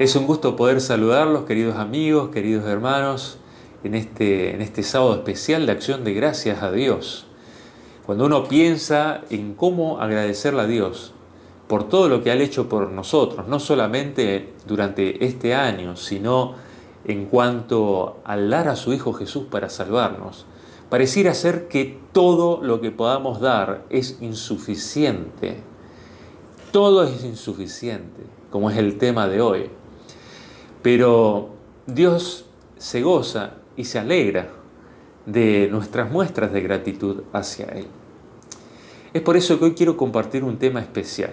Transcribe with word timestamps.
Es 0.00 0.16
un 0.16 0.26
gusto 0.26 0.56
poder 0.56 0.80
saludarlos, 0.80 1.44
queridos 1.44 1.76
amigos, 1.76 2.30
queridos 2.30 2.64
hermanos, 2.64 3.36
en 3.84 3.94
este, 3.94 4.54
en 4.54 4.62
este 4.62 4.82
sábado 4.82 5.14
especial 5.14 5.66
de 5.66 5.72
acción 5.72 6.04
de 6.04 6.14
gracias 6.14 6.62
a 6.62 6.72
Dios. 6.72 7.26
Cuando 8.06 8.24
uno 8.24 8.44
piensa 8.44 9.20
en 9.28 9.52
cómo 9.52 10.00
agradecerle 10.00 10.62
a 10.62 10.66
Dios 10.66 11.12
por 11.68 11.86
todo 11.90 12.08
lo 12.08 12.22
que 12.22 12.30
ha 12.30 12.34
hecho 12.34 12.66
por 12.66 12.90
nosotros, 12.90 13.46
no 13.46 13.60
solamente 13.60 14.54
durante 14.66 15.22
este 15.22 15.54
año, 15.54 15.96
sino 15.96 16.54
en 17.04 17.26
cuanto 17.26 18.22
al 18.24 18.48
dar 18.48 18.68
a 18.68 18.76
su 18.76 18.94
Hijo 18.94 19.12
Jesús 19.12 19.48
para 19.50 19.68
salvarnos, 19.68 20.46
pareciera 20.88 21.34
ser 21.34 21.68
que 21.68 22.00
todo 22.12 22.62
lo 22.62 22.80
que 22.80 22.90
podamos 22.90 23.38
dar 23.38 23.84
es 23.90 24.16
insuficiente. 24.22 25.58
Todo 26.72 27.04
es 27.04 27.22
insuficiente, 27.22 28.22
como 28.50 28.70
es 28.70 28.78
el 28.78 28.96
tema 28.96 29.28
de 29.28 29.42
hoy. 29.42 29.70
Pero 30.82 31.50
Dios 31.86 32.46
se 32.78 33.02
goza 33.02 33.54
y 33.76 33.84
se 33.84 33.98
alegra 33.98 34.48
de 35.26 35.68
nuestras 35.70 36.10
muestras 36.10 36.52
de 36.52 36.60
gratitud 36.62 37.22
hacia 37.32 37.66
Él. 37.66 37.86
Es 39.12 39.22
por 39.22 39.36
eso 39.36 39.58
que 39.58 39.66
hoy 39.66 39.74
quiero 39.74 39.96
compartir 39.96 40.44
un 40.44 40.58
tema 40.58 40.80
especial 40.80 41.32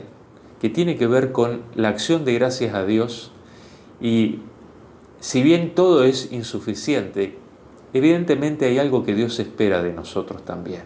que 0.60 0.70
tiene 0.70 0.98
que 0.98 1.08
ver 1.08 1.32
con 1.32 1.62
la 1.76 1.90
acción 1.90 2.26
de 2.26 2.34
gracias 2.34 2.74
a 2.74 2.86
Dios 2.86 3.32
y 4.02 4.40
si 5.20 5.42
bien 5.42 5.74
todo 5.74 6.04
es 6.04 6.32
insuficiente, 6.32 7.38
evidentemente 7.94 8.66
hay 8.66 8.80
algo 8.80 9.04
que 9.04 9.16
Dios 9.16 9.40
espera 9.40 9.82
de 9.82 9.94
nosotros 9.94 10.44
también. 10.46 10.84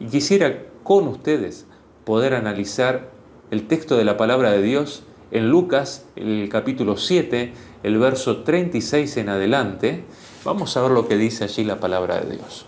Y 0.00 0.06
quisiera 0.06 0.64
con 0.82 1.06
ustedes 1.08 1.66
poder 2.04 2.34
analizar 2.34 3.10
el 3.50 3.66
texto 3.66 3.96
de 3.96 4.04
la 4.04 4.16
palabra 4.16 4.50
de 4.50 4.62
Dios 4.62 5.04
en 5.32 5.48
Lucas, 5.48 6.04
el 6.14 6.48
capítulo 6.50 6.96
7, 6.96 7.52
el 7.82 7.98
verso 7.98 8.42
36 8.42 9.16
en 9.16 9.30
adelante. 9.30 10.04
Vamos 10.44 10.76
a 10.76 10.82
ver 10.82 10.90
lo 10.92 11.08
que 11.08 11.16
dice 11.16 11.44
allí 11.44 11.64
la 11.64 11.80
palabra 11.80 12.20
de 12.20 12.36
Dios. 12.36 12.66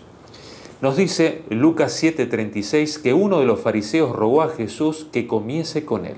Nos 0.81 0.97
dice 0.97 1.43
Lucas 1.49 1.93
7:36 2.03 2.97
que 2.97 3.13
uno 3.13 3.39
de 3.39 3.45
los 3.45 3.61
fariseos 3.61 4.13
rogó 4.13 4.41
a 4.41 4.49
Jesús 4.49 5.07
que 5.11 5.27
comiese 5.27 5.85
con 5.85 6.05
él. 6.05 6.17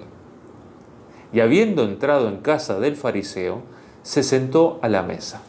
Y 1.33 1.41
habiendo 1.41 1.83
entrado 1.83 2.29
en 2.29 2.37
casa 2.37 2.79
del 2.79 2.95
fariseo, 2.95 3.61
se 4.01 4.23
sentó 4.23 4.79
a 4.81 4.87
la 4.87 5.03
mesa. 5.03 5.41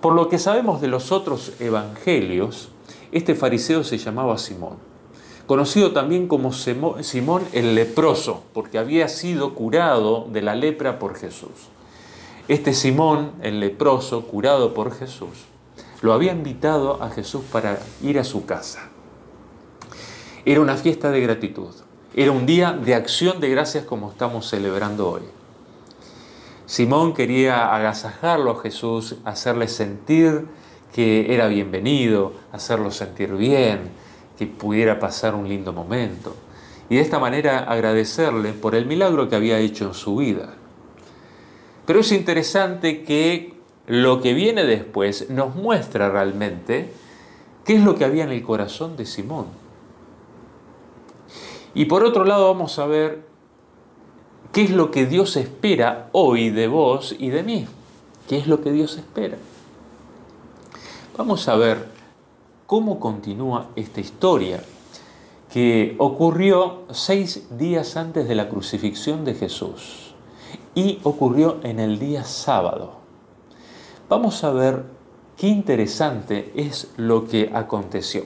Por 0.00 0.14
lo 0.14 0.28
que 0.28 0.38
sabemos 0.38 0.80
de 0.80 0.88
los 0.88 1.12
otros 1.12 1.52
evangelios, 1.60 2.70
este 3.12 3.36
fariseo 3.36 3.84
se 3.84 3.98
llamaba 3.98 4.36
Simón, 4.36 4.78
conocido 5.46 5.92
también 5.92 6.26
como 6.26 6.52
Simón 6.52 7.42
el 7.52 7.74
leproso, 7.74 8.44
porque 8.52 8.78
había 8.78 9.08
sido 9.08 9.54
curado 9.54 10.26
de 10.30 10.42
la 10.42 10.54
lepra 10.54 10.98
por 10.98 11.16
Jesús. 11.16 11.68
Este 12.48 12.74
Simón 12.74 13.32
el 13.42 13.60
leproso, 13.60 14.26
curado 14.26 14.74
por 14.74 14.94
Jesús, 14.94 15.46
lo 16.02 16.12
había 16.12 16.32
invitado 16.32 17.02
a 17.02 17.10
Jesús 17.10 17.42
para 17.50 17.78
ir 18.02 18.18
a 18.18 18.24
su 18.24 18.44
casa. 18.44 18.90
Era 20.44 20.60
una 20.60 20.76
fiesta 20.76 21.10
de 21.10 21.20
gratitud, 21.20 21.70
era 22.14 22.32
un 22.32 22.44
día 22.44 22.72
de 22.72 22.94
acción 22.94 23.40
de 23.40 23.48
gracias 23.48 23.84
como 23.84 24.10
estamos 24.10 24.48
celebrando 24.48 25.10
hoy. 25.10 25.22
Simón 26.66 27.14
quería 27.14 27.74
agasajarlo 27.74 28.52
a 28.52 28.60
Jesús, 28.60 29.16
hacerle 29.24 29.68
sentir 29.68 30.46
que 30.94 31.34
era 31.34 31.48
bienvenido, 31.48 32.32
hacerlo 32.52 32.90
sentir 32.90 33.34
bien, 33.34 33.90
que 34.38 34.46
pudiera 34.46 34.98
pasar 34.98 35.34
un 35.34 35.48
lindo 35.48 35.72
momento. 35.72 36.34
Y 36.88 36.96
de 36.96 37.02
esta 37.02 37.18
manera 37.18 37.60
agradecerle 37.60 38.52
por 38.52 38.74
el 38.74 38.86
milagro 38.86 39.28
que 39.28 39.36
había 39.36 39.58
hecho 39.58 39.86
en 39.86 39.94
su 39.94 40.16
vida. 40.16 40.54
Pero 41.86 42.00
es 42.00 42.12
interesante 42.12 43.02
que 43.04 43.54
lo 43.86 44.20
que 44.20 44.34
viene 44.34 44.64
después 44.64 45.30
nos 45.30 45.54
muestra 45.54 46.10
realmente 46.10 46.92
qué 47.64 47.76
es 47.76 47.82
lo 47.82 47.94
que 47.94 48.04
había 48.04 48.24
en 48.24 48.30
el 48.30 48.42
corazón 48.42 48.96
de 48.96 49.06
Simón. 49.06 49.46
Y 51.74 51.86
por 51.86 52.04
otro 52.04 52.24
lado 52.24 52.46
vamos 52.46 52.78
a 52.78 52.86
ver 52.86 53.34
¿Qué 54.54 54.62
es 54.62 54.70
lo 54.70 54.92
que 54.92 55.04
Dios 55.04 55.36
espera 55.36 56.10
hoy 56.12 56.50
de 56.50 56.68
vos 56.68 57.16
y 57.18 57.30
de 57.30 57.42
mí? 57.42 57.66
¿Qué 58.28 58.38
es 58.38 58.46
lo 58.46 58.60
que 58.60 58.70
Dios 58.70 58.96
espera? 58.96 59.36
Vamos 61.18 61.48
a 61.48 61.56
ver 61.56 61.88
cómo 62.66 62.98
continúa 62.98 63.68
esta 63.76 64.00
historia 64.00 64.62
que 65.52 65.94
ocurrió 65.98 66.82
seis 66.90 67.46
días 67.58 67.96
antes 67.96 68.26
de 68.26 68.34
la 68.34 68.48
crucifixión 68.48 69.24
de 69.24 69.34
Jesús 69.34 70.14
y 70.74 70.98
ocurrió 71.04 71.60
en 71.62 71.78
el 71.78 71.98
día 71.98 72.24
sábado. 72.24 72.92
Vamos 74.08 74.42
a 74.44 74.50
ver 74.50 74.84
qué 75.36 75.46
interesante 75.46 76.52
es 76.56 76.90
lo 76.96 77.28
que 77.28 77.50
aconteció. 77.54 78.24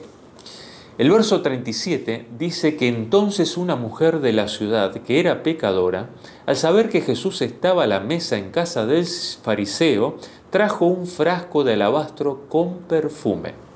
El 0.97 1.11
verso 1.11 1.41
37 1.41 2.27
dice 2.37 2.75
que 2.75 2.89
entonces 2.89 3.55
una 3.55 3.77
mujer 3.77 4.19
de 4.19 4.33
la 4.33 4.49
ciudad, 4.49 4.91
que 4.91 5.21
era 5.21 5.43
pecadora, 5.43 6.09
al 6.45 6.57
saber 6.57 6.89
que 6.89 6.99
Jesús 6.99 7.41
estaba 7.41 7.83
a 7.83 7.87
la 7.87 8.01
mesa 8.01 8.37
en 8.37 8.51
casa 8.51 8.85
del 8.85 9.05
fariseo, 9.05 10.17
trajo 10.49 10.87
un 10.87 11.07
frasco 11.07 11.63
de 11.63 11.73
alabastro 11.73 12.49
con 12.49 12.79
perfume. 12.79 13.68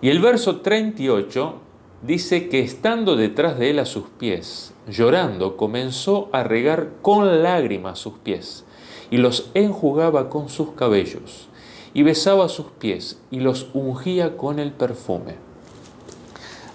Y 0.00 0.10
el 0.10 0.20
verso 0.20 0.60
38 0.60 1.54
dice 2.02 2.48
que 2.48 2.60
estando 2.60 3.16
detrás 3.16 3.58
de 3.58 3.70
él 3.70 3.80
a 3.80 3.86
sus 3.86 4.04
pies, 4.04 4.72
llorando, 4.88 5.56
comenzó 5.56 6.28
a 6.32 6.44
regar 6.44 6.90
con 7.02 7.42
lágrimas 7.42 7.98
sus 7.98 8.14
pies 8.14 8.64
y 9.10 9.16
los 9.16 9.50
enjugaba 9.54 10.30
con 10.30 10.48
sus 10.48 10.70
cabellos 10.70 11.48
y 11.94 12.04
besaba 12.04 12.48
sus 12.48 12.66
pies 12.66 13.18
y 13.32 13.40
los 13.40 13.70
ungía 13.72 14.36
con 14.36 14.60
el 14.60 14.70
perfume. 14.70 15.34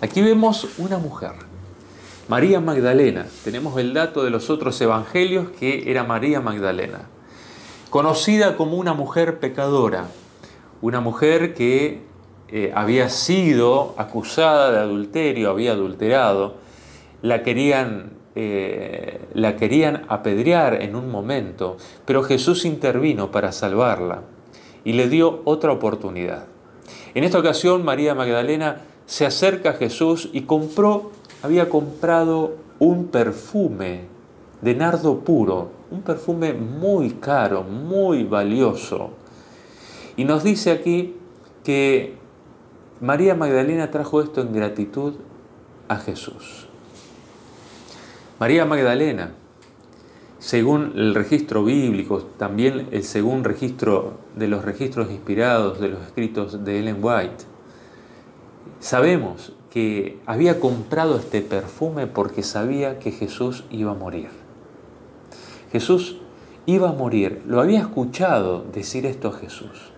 Aquí 0.02 0.22
vemos 0.22 0.68
una 0.78 0.98
mujer, 0.98 1.32
María 2.28 2.60
Magdalena. 2.60 3.28
Tenemos 3.46 3.78
el 3.78 3.94
dato 3.94 4.26
de 4.26 4.32
los 4.32 4.50
otros 4.50 4.82
evangelios 4.82 5.50
que 5.52 5.90
era 5.90 6.04
María 6.04 6.42
Magdalena, 6.42 7.08
conocida 7.90 8.58
como 8.58 8.76
una 8.76 8.94
mujer 8.94 9.40
pecadora, 9.40 10.08
una 10.82 11.00
mujer 11.00 11.54
que 11.54 12.02
eh, 12.56 12.72
había 12.76 13.10
sido 13.10 13.96
acusada 13.98 14.72
de 14.72 14.78
adulterio, 14.78 15.50
había 15.50 15.72
adulterado, 15.72 16.54
la 17.24 17.42
querían 17.42 18.12
eh, 18.36 19.22
la 19.34 19.56
querían 19.56 20.06
apedrear 20.08 20.84
en 20.84 20.96
un 20.96 21.10
momento, 21.10 21.78
pero 22.06 22.22
Jesús 22.22 22.64
intervino 22.66 23.32
para 23.32 23.52
salvarla 23.52 24.22
y 24.84 24.94
le 24.94 25.10
dio 25.10 25.42
otra 25.46 25.72
oportunidad. 25.72 26.46
En 27.16 27.24
esta 27.24 27.40
ocasión 27.40 27.84
María 27.84 28.14
Magdalena 28.14 28.82
se 29.08 29.26
acerca 29.26 29.72
a 29.72 29.74
Jesús 29.74 30.30
y 30.32 30.42
compró, 30.42 31.10
había 31.42 31.70
comprado 31.70 32.56
un 32.78 33.08
perfume 33.08 34.02
de 34.62 34.76
nardo 34.76 35.22
puro, 35.22 35.72
un 35.90 36.04
perfume 36.04 36.54
muy 36.54 37.14
caro, 37.14 37.64
muy 37.64 38.26
valioso. 38.26 39.10
Y 40.18 40.26
nos 40.26 40.44
dice 40.44 40.70
aquí 40.70 41.16
que 41.64 42.22
María 43.04 43.36
Magdalena 43.36 43.92
trajo 43.92 44.22
esto 44.22 44.40
en 44.40 44.54
gratitud 44.54 45.16
a 45.90 45.98
Jesús. 45.98 46.68
María 48.40 48.64
Magdalena 48.64 49.34
según 50.40 50.94
el 50.96 51.14
registro 51.14 51.66
bíblico, 51.66 52.20
también 52.38 52.88
el 52.92 53.04
según 53.04 53.44
registro 53.44 54.14
de 54.38 54.48
los 54.48 54.64
registros 54.64 55.12
inspirados 55.12 55.82
de 55.82 55.90
los 55.90 56.02
escritos 56.02 56.64
de 56.64 56.80
Ellen 56.80 57.00
White, 57.02 57.44
sabemos 58.80 59.52
que 59.70 60.20
había 60.26 60.62
comprado 60.62 61.18
este 61.18 61.42
perfume 61.42 62.08
porque 62.08 62.42
sabía 62.42 63.00
que 63.00 63.12
Jesús 63.12 63.66
iba 63.70 63.92
a 63.92 63.96
morir. 63.96 64.30
Jesús 65.74 66.20
iba 66.66 66.88
a 66.88 66.94
morir, 66.94 67.42
lo 67.46 67.60
había 67.60 67.80
escuchado 67.80 68.64
decir 68.74 69.06
esto 69.06 69.28
a 69.28 69.34
Jesús. 69.34 69.93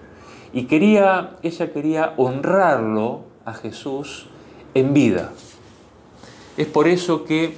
Y 0.56 0.68
quería, 0.68 1.36
ella 1.44 1.74
quería 1.74 2.14
honrarlo 2.16 3.24
a 3.44 3.54
Jesús 3.54 4.28
en 4.74 4.94
vida. 4.94 5.34
Es 6.56 6.66
por 6.66 6.88
eso 6.88 7.26
que 7.26 7.58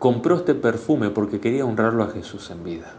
compró 0.00 0.34
este 0.34 0.56
perfume 0.56 1.10
porque 1.10 1.38
quería 1.38 1.64
honrarlo 1.64 2.02
a 2.02 2.08
Jesús 2.08 2.50
en 2.50 2.64
vida. 2.64 2.94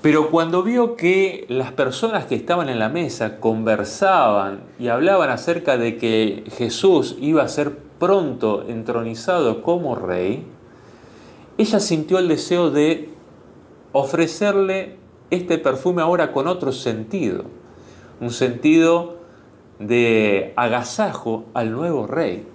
Pero 0.00 0.30
cuando 0.30 0.62
vio 0.62 0.94
que 0.94 1.44
las 1.48 1.72
personas 1.72 2.26
que 2.26 2.36
estaban 2.36 2.68
en 2.68 2.78
la 2.78 2.88
mesa 2.88 3.40
conversaban 3.40 4.60
y 4.78 4.86
hablaban 4.86 5.30
acerca 5.30 5.76
de 5.76 5.96
que 5.96 6.44
Jesús 6.56 7.16
iba 7.20 7.42
a 7.42 7.48
ser 7.48 7.76
pronto 7.98 8.64
entronizado 8.68 9.60
como 9.60 9.96
rey, 9.96 10.46
ella 11.58 11.80
sintió 11.80 12.20
el 12.20 12.28
deseo 12.28 12.70
de 12.70 13.08
ofrecerle 13.90 15.02
este 15.34 15.58
perfume 15.58 16.02
ahora 16.02 16.32
con 16.32 16.46
otro 16.46 16.72
sentido, 16.72 17.44
un 18.20 18.30
sentido 18.30 19.18
de 19.78 20.52
agasajo 20.56 21.44
al 21.54 21.72
nuevo 21.72 22.06
rey. 22.06 22.46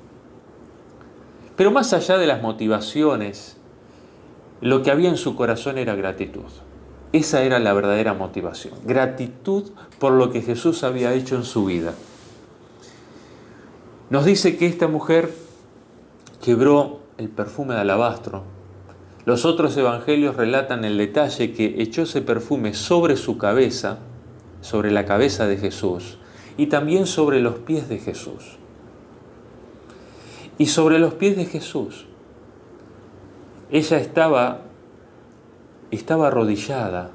Pero 1.55 1.71
más 1.71 1.93
allá 1.93 2.17
de 2.17 2.27
las 2.27 2.41
motivaciones 2.41 3.57
lo 4.61 4.83
que 4.83 4.91
había 4.91 5.09
en 5.09 5.17
su 5.17 5.35
corazón 5.35 5.77
era 5.77 5.95
gratitud. 5.95 6.45
Esa 7.11 7.43
era 7.43 7.59
la 7.59 7.73
verdadera 7.73 8.13
motivación. 8.13 8.73
Gratitud 8.85 9.71
por 9.99 10.13
lo 10.13 10.31
que 10.31 10.41
Jesús 10.41 10.83
había 10.83 11.13
hecho 11.13 11.35
en 11.35 11.43
su 11.43 11.65
vida. 11.65 11.93
Nos 14.09 14.25
dice 14.25 14.57
que 14.57 14.67
esta 14.67 14.87
mujer 14.87 15.33
quebró 16.41 16.99
el 17.17 17.29
perfume 17.29 17.73
de 17.73 17.81
alabastro. 17.81 18.43
Los 19.25 19.45
otros 19.45 19.75
evangelios 19.77 20.35
relatan 20.35 20.85
el 20.85 20.97
detalle 20.97 21.53
que 21.53 21.81
echó 21.81 22.03
ese 22.03 22.21
perfume 22.21 22.73
sobre 22.73 23.15
su 23.15 23.37
cabeza, 23.37 23.99
sobre 24.61 24.91
la 24.91 25.05
cabeza 25.05 25.45
de 25.45 25.57
Jesús, 25.57 26.17
y 26.57 26.67
también 26.67 27.05
sobre 27.05 27.41
los 27.41 27.55
pies 27.55 27.89
de 27.89 27.99
Jesús. 27.99 28.57
Y 30.57 30.67
sobre 30.67 30.99
los 30.99 31.13
pies 31.13 31.37
de 31.37 31.45
Jesús, 31.45 32.05
ella 33.71 33.97
estaba, 33.99 34.61
estaba 35.91 36.27
arrodillada, 36.27 37.11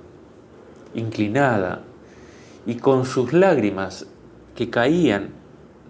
inclinada, 0.95 1.83
y 2.67 2.77
con 2.77 3.05
sus 3.05 3.33
lágrimas 3.33 4.07
que 4.55 4.71
caían 4.71 5.31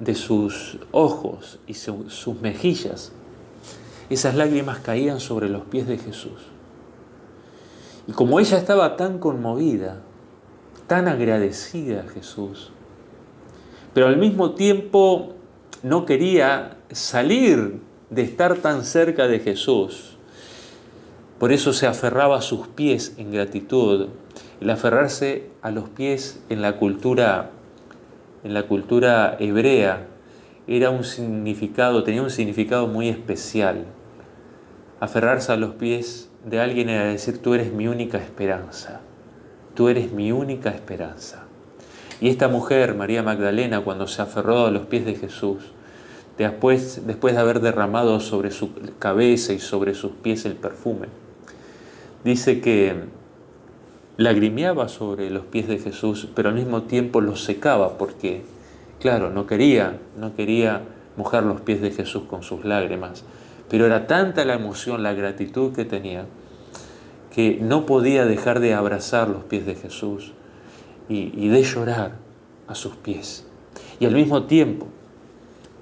de 0.00 0.14
sus 0.14 0.78
ojos 0.90 1.60
y 1.66 1.74
sus 1.74 2.40
mejillas, 2.40 3.12
esas 4.14 4.34
lágrimas 4.34 4.78
caían 4.78 5.20
sobre 5.20 5.48
los 5.48 5.62
pies 5.64 5.86
de 5.86 5.98
Jesús. 5.98 6.40
Y 8.06 8.12
como 8.12 8.40
ella 8.40 8.58
estaba 8.58 8.96
tan 8.96 9.18
conmovida, 9.18 10.00
tan 10.86 11.08
agradecida 11.08 12.02
a 12.02 12.08
Jesús, 12.08 12.70
pero 13.92 14.06
al 14.06 14.16
mismo 14.16 14.52
tiempo 14.52 15.34
no 15.82 16.04
quería 16.04 16.78
salir 16.90 17.80
de 18.10 18.22
estar 18.22 18.56
tan 18.56 18.84
cerca 18.84 19.26
de 19.28 19.40
Jesús, 19.40 20.14
por 21.38 21.52
eso 21.52 21.72
se 21.72 21.86
aferraba 21.86 22.38
a 22.38 22.42
sus 22.42 22.68
pies 22.68 23.14
en 23.18 23.32
gratitud. 23.32 24.08
El 24.60 24.70
aferrarse 24.70 25.50
a 25.62 25.70
los 25.70 25.88
pies 25.88 26.40
en 26.48 26.62
la 26.62 26.76
cultura, 26.76 27.50
en 28.44 28.54
la 28.54 28.62
cultura 28.62 29.36
hebrea 29.38 30.06
era 30.66 30.90
un 30.90 31.04
significado, 31.04 32.04
tenía 32.04 32.22
un 32.22 32.30
significado 32.30 32.86
muy 32.86 33.08
especial. 33.08 33.84
Aferrarse 35.04 35.52
a 35.52 35.58
los 35.58 35.74
pies 35.74 36.30
de 36.46 36.60
alguien 36.60 36.88
era 36.88 37.04
decir, 37.04 37.36
tú 37.36 37.52
eres 37.52 37.74
mi 37.74 37.88
única 37.88 38.16
esperanza, 38.16 39.02
tú 39.74 39.90
eres 39.90 40.12
mi 40.12 40.32
única 40.32 40.70
esperanza. 40.70 41.44
Y 42.22 42.30
esta 42.30 42.48
mujer, 42.48 42.94
María 42.94 43.22
Magdalena, 43.22 43.82
cuando 43.82 44.06
se 44.06 44.22
aferró 44.22 44.64
a 44.64 44.70
los 44.70 44.86
pies 44.86 45.04
de 45.04 45.14
Jesús, 45.14 45.58
después, 46.38 47.02
después 47.06 47.34
de 47.34 47.40
haber 47.42 47.60
derramado 47.60 48.18
sobre 48.18 48.50
su 48.50 48.70
cabeza 48.98 49.52
y 49.52 49.58
sobre 49.58 49.92
sus 49.92 50.12
pies 50.12 50.46
el 50.46 50.54
perfume, 50.54 51.08
dice 52.24 52.62
que 52.62 52.94
lagrimeaba 54.16 54.88
sobre 54.88 55.28
los 55.28 55.44
pies 55.44 55.68
de 55.68 55.80
Jesús, 55.80 56.28
pero 56.34 56.48
al 56.48 56.54
mismo 56.54 56.84
tiempo 56.84 57.20
los 57.20 57.44
secaba 57.44 57.98
porque, 57.98 58.42
claro, 59.00 59.28
no 59.28 59.46
quería, 59.46 59.98
no 60.18 60.34
quería 60.34 60.80
mojar 61.18 61.42
los 61.42 61.60
pies 61.60 61.82
de 61.82 61.90
Jesús 61.90 62.22
con 62.22 62.42
sus 62.42 62.64
lágrimas, 62.64 63.22
pero 63.68 63.86
era 63.86 64.06
tanta 64.06 64.44
la 64.44 64.54
emoción, 64.54 65.02
la 65.02 65.14
gratitud 65.14 65.72
que 65.72 65.84
tenía, 65.84 66.26
que 67.34 67.58
no 67.60 67.86
podía 67.86 68.24
dejar 68.26 68.60
de 68.60 68.74
abrazar 68.74 69.28
los 69.28 69.44
pies 69.44 69.66
de 69.66 69.74
Jesús 69.74 70.32
y, 71.08 71.48
de 71.48 71.62
llorar 71.62 72.12
a 72.68 72.74
sus 72.74 72.96
pies. 72.96 73.46
Y 73.98 74.06
al 74.06 74.14
mismo 74.14 74.44
tiempo, 74.44 74.86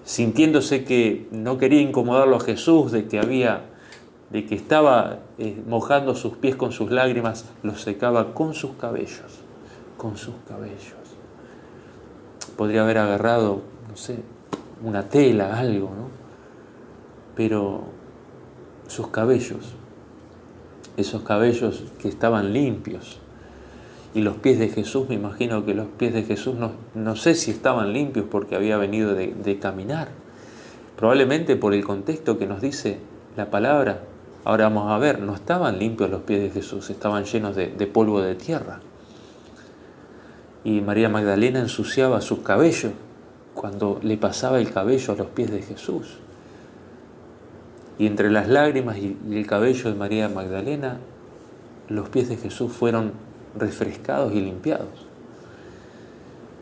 sintiéndose 0.04 0.84
que 0.84 1.28
no 1.30 1.58
quería 1.58 1.80
incomodarlo 1.80 2.36
a 2.36 2.40
Jesús, 2.40 2.92
de 2.92 3.06
que 3.06 3.18
había 3.18 3.66
de 4.30 4.46
que 4.46 4.54
estaba 4.54 5.18
eh, 5.36 5.62
mojando 5.66 6.14
sus 6.14 6.38
pies 6.38 6.56
con 6.56 6.72
sus 6.72 6.90
lágrimas, 6.90 7.44
los 7.62 7.82
secaba 7.82 8.32
con 8.32 8.54
sus 8.54 8.72
cabellos, 8.76 9.42
con 9.98 10.16
sus 10.16 10.34
cabellos. 10.48 10.96
Podría 12.56 12.82
haber 12.82 12.96
agarrado, 12.96 13.60
no 13.90 13.96
sé, 13.96 14.16
una 14.82 15.10
tela, 15.10 15.58
algo, 15.58 15.90
¿no? 15.94 16.11
Pero 17.34 17.84
sus 18.86 19.08
cabellos, 19.08 19.74
esos 20.96 21.22
cabellos 21.22 21.84
que 22.00 22.08
estaban 22.08 22.52
limpios, 22.52 23.18
y 24.14 24.20
los 24.20 24.36
pies 24.36 24.58
de 24.58 24.68
Jesús, 24.68 25.08
me 25.08 25.14
imagino 25.14 25.64
que 25.64 25.74
los 25.74 25.86
pies 25.86 26.12
de 26.12 26.24
Jesús 26.24 26.54
no, 26.54 26.72
no 26.94 27.16
sé 27.16 27.34
si 27.34 27.50
estaban 27.50 27.94
limpios 27.94 28.26
porque 28.30 28.56
había 28.56 28.76
venido 28.76 29.14
de, 29.14 29.28
de 29.32 29.58
caminar, 29.58 30.08
probablemente 30.96 31.56
por 31.56 31.72
el 31.72 31.84
contexto 31.84 32.38
que 32.38 32.46
nos 32.46 32.60
dice 32.60 32.98
la 33.36 33.50
palabra, 33.50 34.02
Ahora 34.44 34.64
vamos 34.64 34.90
a 34.90 34.98
ver, 34.98 35.20
no 35.20 35.36
estaban 35.36 35.78
limpios 35.78 36.10
los 36.10 36.22
pies 36.22 36.42
de 36.42 36.50
Jesús, 36.50 36.90
estaban 36.90 37.24
llenos 37.24 37.54
de, 37.54 37.68
polvo 37.86 38.20
de 38.20 38.34
tierra. 38.34 38.80
Y 40.64 40.80
María 40.80 41.08
Magdalena 41.08 41.60
ensuciaba 41.60 42.20
sus 42.20 42.40
cabellos 42.40 42.92
cuando 43.54 44.00
le 44.02 44.16
pasaba 44.16 44.58
el 44.58 44.72
cabello 44.72 45.12
a 45.12 45.16
los 45.16 45.28
pies 45.28 45.52
de 45.52 45.62
Jesús. 45.62 46.16
Y 47.98 48.06
entre 48.06 48.30
las 48.30 48.48
lágrimas 48.48 48.96
y 48.98 49.16
el 49.30 49.46
cabello 49.46 49.90
de 49.90 49.96
María 49.96 50.28
Magdalena, 50.28 50.98
los 51.88 52.08
pies 52.08 52.28
de 52.28 52.36
Jesús 52.36 52.72
fueron 52.72 53.12
refrescados 53.56 54.32
y 54.32 54.40
limpiados. 54.40 55.06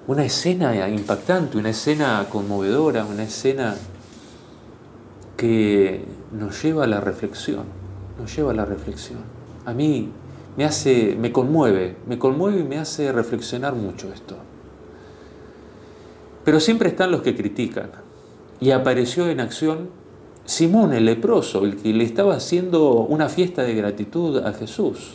Una 0.07 0.25
escena 0.25 0.89
impactante, 0.89 1.57
una 1.57 1.71
escena 1.71 2.27
conmovedora, 2.31 3.05
una 3.05 3.23
escena 3.23 3.77
que 5.37 6.05
nos 6.33 6.63
lleva 6.63 6.85
a 6.85 6.87
la 6.87 7.01
reflexión, 7.01 7.65
nos 8.19 8.35
lleva 8.35 8.51
a 8.51 8.55
la 8.55 8.65
reflexión. 8.65 9.21
A 9.65 9.73
mí 9.73 10.11
me 10.57 10.65
hace, 10.65 11.17
me 11.19 11.33
conmueve, 11.33 11.97
me 12.07 12.19
conmueve 12.19 12.61
y 12.61 12.65
me 12.65 12.79
hace 12.79 13.13
reflexionar 13.13 13.75
mucho 13.75 14.13
esto. 14.13 14.37
Pero 16.45 16.59
siempre 16.59 16.89
están 16.89 17.11
los 17.11 17.23
que 17.23 17.37
critican. 17.37 17.91
Y 18.59 18.73
apareció 18.73 19.29
en 19.29 19.41
acción 19.41 19.91
Simón 20.51 20.93
el 20.93 21.05
leproso, 21.05 21.65
el 21.65 21.77
que 21.77 21.93
le 21.93 22.03
estaba 22.03 22.35
haciendo 22.35 22.95
una 22.95 23.29
fiesta 23.29 23.63
de 23.63 23.73
gratitud 23.73 24.39
a 24.39 24.53
Jesús. 24.53 25.13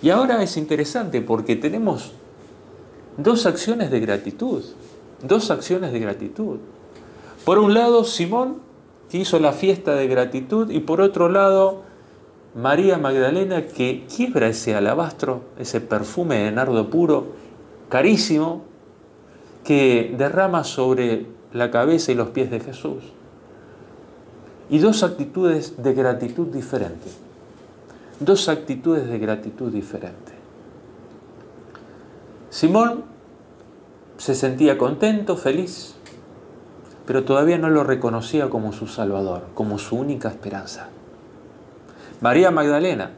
Y 0.00 0.10
ahora 0.10 0.44
es 0.44 0.56
interesante 0.56 1.20
porque 1.22 1.56
tenemos 1.56 2.12
dos 3.16 3.46
acciones 3.46 3.90
de 3.90 3.98
gratitud, 3.98 4.62
dos 5.22 5.50
acciones 5.50 5.90
de 5.90 5.98
gratitud. 5.98 6.58
Por 7.44 7.58
un 7.58 7.74
lado, 7.74 8.04
Simón 8.04 8.60
que 9.10 9.18
hizo 9.18 9.40
la 9.40 9.52
fiesta 9.52 9.96
de 9.96 10.06
gratitud, 10.06 10.70
y 10.70 10.78
por 10.78 11.00
otro 11.00 11.28
lado, 11.28 11.82
María 12.54 12.96
Magdalena 12.96 13.66
que 13.66 14.06
quiebra 14.06 14.46
ese 14.46 14.76
alabastro, 14.76 15.42
ese 15.58 15.80
perfume 15.80 16.36
de 16.36 16.52
nardo 16.52 16.90
puro, 16.90 17.26
carísimo, 17.88 18.62
que 19.64 20.14
derrama 20.16 20.62
sobre 20.62 21.26
la 21.52 21.72
cabeza 21.72 22.12
y 22.12 22.14
los 22.14 22.28
pies 22.28 22.52
de 22.52 22.60
Jesús. 22.60 23.02
Y 24.70 24.78
dos 24.78 25.02
actitudes 25.02 25.82
de 25.82 25.94
gratitud 25.94 26.46
diferentes. 26.46 27.16
Dos 28.20 28.48
actitudes 28.48 29.08
de 29.08 29.18
gratitud 29.18 29.72
diferentes. 29.72 30.34
Simón 32.50 33.04
se 34.16 34.34
sentía 34.34 34.78
contento, 34.78 35.36
feliz, 35.36 35.96
pero 37.06 37.24
todavía 37.24 37.58
no 37.58 37.68
lo 37.68 37.84
reconocía 37.84 38.48
como 38.48 38.72
su 38.72 38.86
Salvador, 38.86 39.42
como 39.54 39.78
su 39.78 39.96
única 39.96 40.28
esperanza. 40.28 40.88
María 42.20 42.50
Magdalena 42.50 43.10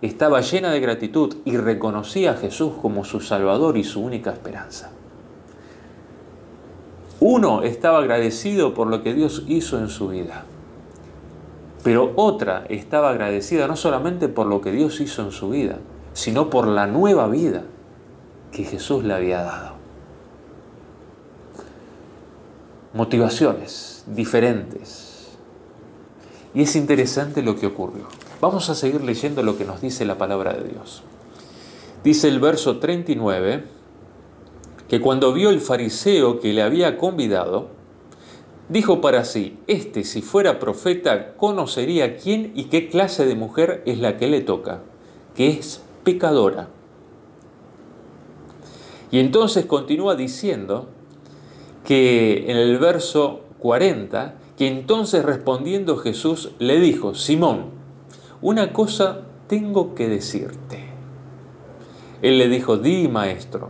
estaba 0.00 0.40
llena 0.40 0.70
de 0.70 0.80
gratitud 0.80 1.36
y 1.44 1.56
reconocía 1.56 2.32
a 2.32 2.36
Jesús 2.36 2.74
como 2.80 3.04
su 3.04 3.20
Salvador 3.20 3.76
y 3.76 3.84
su 3.84 4.00
única 4.00 4.30
esperanza. 4.30 4.90
Uno 7.20 7.62
estaba 7.62 7.98
agradecido 7.98 8.74
por 8.74 8.86
lo 8.86 9.02
que 9.02 9.14
Dios 9.14 9.44
hizo 9.48 9.78
en 9.78 9.88
su 9.88 10.08
vida, 10.08 10.44
pero 11.84 12.12
otra 12.16 12.66
estaba 12.68 13.10
agradecida 13.10 13.68
no 13.68 13.76
solamente 13.76 14.28
por 14.28 14.48
lo 14.48 14.60
que 14.60 14.72
Dios 14.72 15.00
hizo 15.00 15.22
en 15.22 15.30
su 15.30 15.50
vida, 15.50 15.78
sino 16.14 16.50
por 16.50 16.66
la 16.66 16.88
nueva 16.88 17.28
vida 17.28 17.62
que 18.50 18.64
Jesús 18.64 19.04
le 19.04 19.14
había 19.14 19.42
dado 19.42 19.74
motivaciones 22.94 24.04
diferentes. 24.06 25.36
Y 26.54 26.62
es 26.62 26.76
interesante 26.76 27.42
lo 27.42 27.56
que 27.56 27.66
ocurrió. 27.66 28.06
Vamos 28.40 28.70
a 28.70 28.74
seguir 28.74 29.02
leyendo 29.02 29.42
lo 29.42 29.58
que 29.58 29.64
nos 29.64 29.80
dice 29.80 30.04
la 30.04 30.16
palabra 30.16 30.54
de 30.54 30.68
Dios. 30.68 31.02
Dice 32.04 32.28
el 32.28 32.38
verso 32.38 32.78
39 32.78 33.64
que 34.88 35.00
cuando 35.00 35.32
vio 35.32 35.50
el 35.50 35.60
fariseo 35.60 36.38
que 36.38 36.52
le 36.52 36.62
había 36.62 36.96
convidado, 36.96 37.68
dijo 38.68 39.00
para 39.00 39.24
sí, 39.24 39.58
este 39.66 40.04
si 40.04 40.22
fuera 40.22 40.58
profeta 40.58 41.34
conocería 41.34 42.16
quién 42.16 42.52
y 42.54 42.64
qué 42.64 42.88
clase 42.88 43.26
de 43.26 43.34
mujer 43.34 43.82
es 43.86 43.98
la 43.98 44.16
que 44.16 44.28
le 44.28 44.40
toca, 44.40 44.82
que 45.34 45.48
es 45.48 45.82
pecadora. 46.02 46.68
Y 49.10 49.20
entonces 49.20 49.66
continúa 49.66 50.16
diciendo, 50.16 50.88
que 51.84 52.50
en 52.50 52.56
el 52.56 52.78
verso 52.78 53.40
40, 53.58 54.34
que 54.56 54.66
entonces 54.66 55.24
respondiendo 55.24 55.96
Jesús 55.96 56.52
le 56.58 56.80
dijo, 56.80 57.14
Simón, 57.14 57.66
una 58.40 58.72
cosa 58.72 59.20
tengo 59.46 59.94
que 59.94 60.08
decirte. 60.08 60.84
Él 62.22 62.38
le 62.38 62.48
dijo, 62.48 62.78
di 62.78 63.06
maestro. 63.06 63.68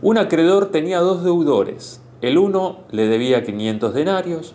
Un 0.00 0.18
acreedor 0.18 0.70
tenía 0.70 1.00
dos 1.00 1.22
deudores. 1.22 2.00
El 2.22 2.38
uno 2.38 2.84
le 2.92 3.08
debía 3.08 3.42
500 3.42 3.94
denarios, 3.94 4.54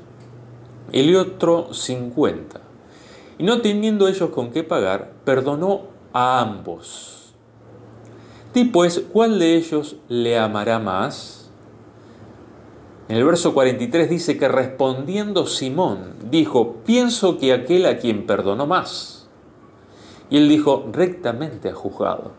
el 0.94 1.14
otro 1.18 1.74
50. 1.74 2.62
Y 3.38 3.44
no 3.44 3.62
teniendo 3.62 4.08
ellos 4.08 4.30
con 4.30 4.52
qué 4.52 4.64
pagar, 4.64 5.12
perdonó 5.26 5.82
a 6.14 6.40
ambos. 6.40 7.34
Di 8.54 8.64
pues, 8.64 9.04
¿cuál 9.12 9.38
de 9.38 9.56
ellos 9.56 9.98
le 10.08 10.40
amará 10.40 10.80
más? 10.80 11.52
En 13.10 13.18
el 13.18 13.26
verso 13.26 13.54
43 13.54 14.10
dice 14.10 14.38
que 14.38 14.48
respondiendo 14.48 15.46
Simón 15.46 16.16
dijo, 16.32 16.78
pienso 16.86 17.38
que 17.38 17.52
aquel 17.52 17.86
a 17.86 17.98
quien 17.98 18.26
perdonó 18.26 18.66
más. 18.66 19.28
Y 20.30 20.38
él 20.38 20.48
dijo, 20.48 20.90
rectamente 20.92 21.70
ha 21.70 21.76
juzgado. 21.76 22.32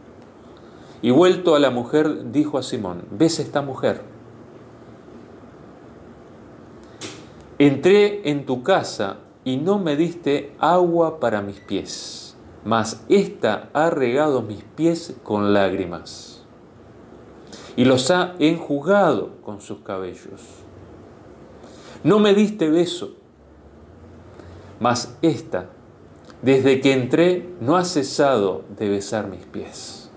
Y 1.03 1.11
vuelto 1.11 1.55
a 1.55 1.59
la 1.59 1.71
mujer, 1.71 2.33
dijo 2.33 2.57
a 2.57 2.63
Simón, 2.63 3.05
¿ves 3.11 3.39
esta 3.39 3.61
mujer? 3.61 4.18
Entré 7.61 8.31
en 8.31 8.47
tu 8.47 8.63
casa 8.63 9.19
y 9.45 9.57
no 9.57 9.81
me 9.81 9.97
diste 9.97 10.53
agua 10.61 11.19
para 11.19 11.43
mis 11.43 11.59
pies, 11.59 12.37
mas 12.65 13.05
ésta 13.09 13.69
ha 13.73 13.91
regado 13.91 14.43
mis 14.43 14.63
pies 14.63 15.17
con 15.25 15.53
lágrimas 15.53 16.45
y 17.75 17.85
los 17.85 18.13
ha 18.13 18.35
enjugado 18.39 19.41
con 19.43 19.61
sus 19.61 19.81
cabellos. 19.81 20.41
No 22.05 22.21
me 22.21 22.33
diste 22.33 22.71
beso, 22.71 23.15
mas 24.79 25.17
ésta, 25.23 25.71
desde 26.43 26.81
que 26.81 26.93
entré, 26.93 27.49
no 27.61 27.77
ha 27.77 27.85
cesado 27.85 28.63
de 28.77 28.89
besar 28.89 29.27
mis 29.27 29.45
pies. 29.47 30.11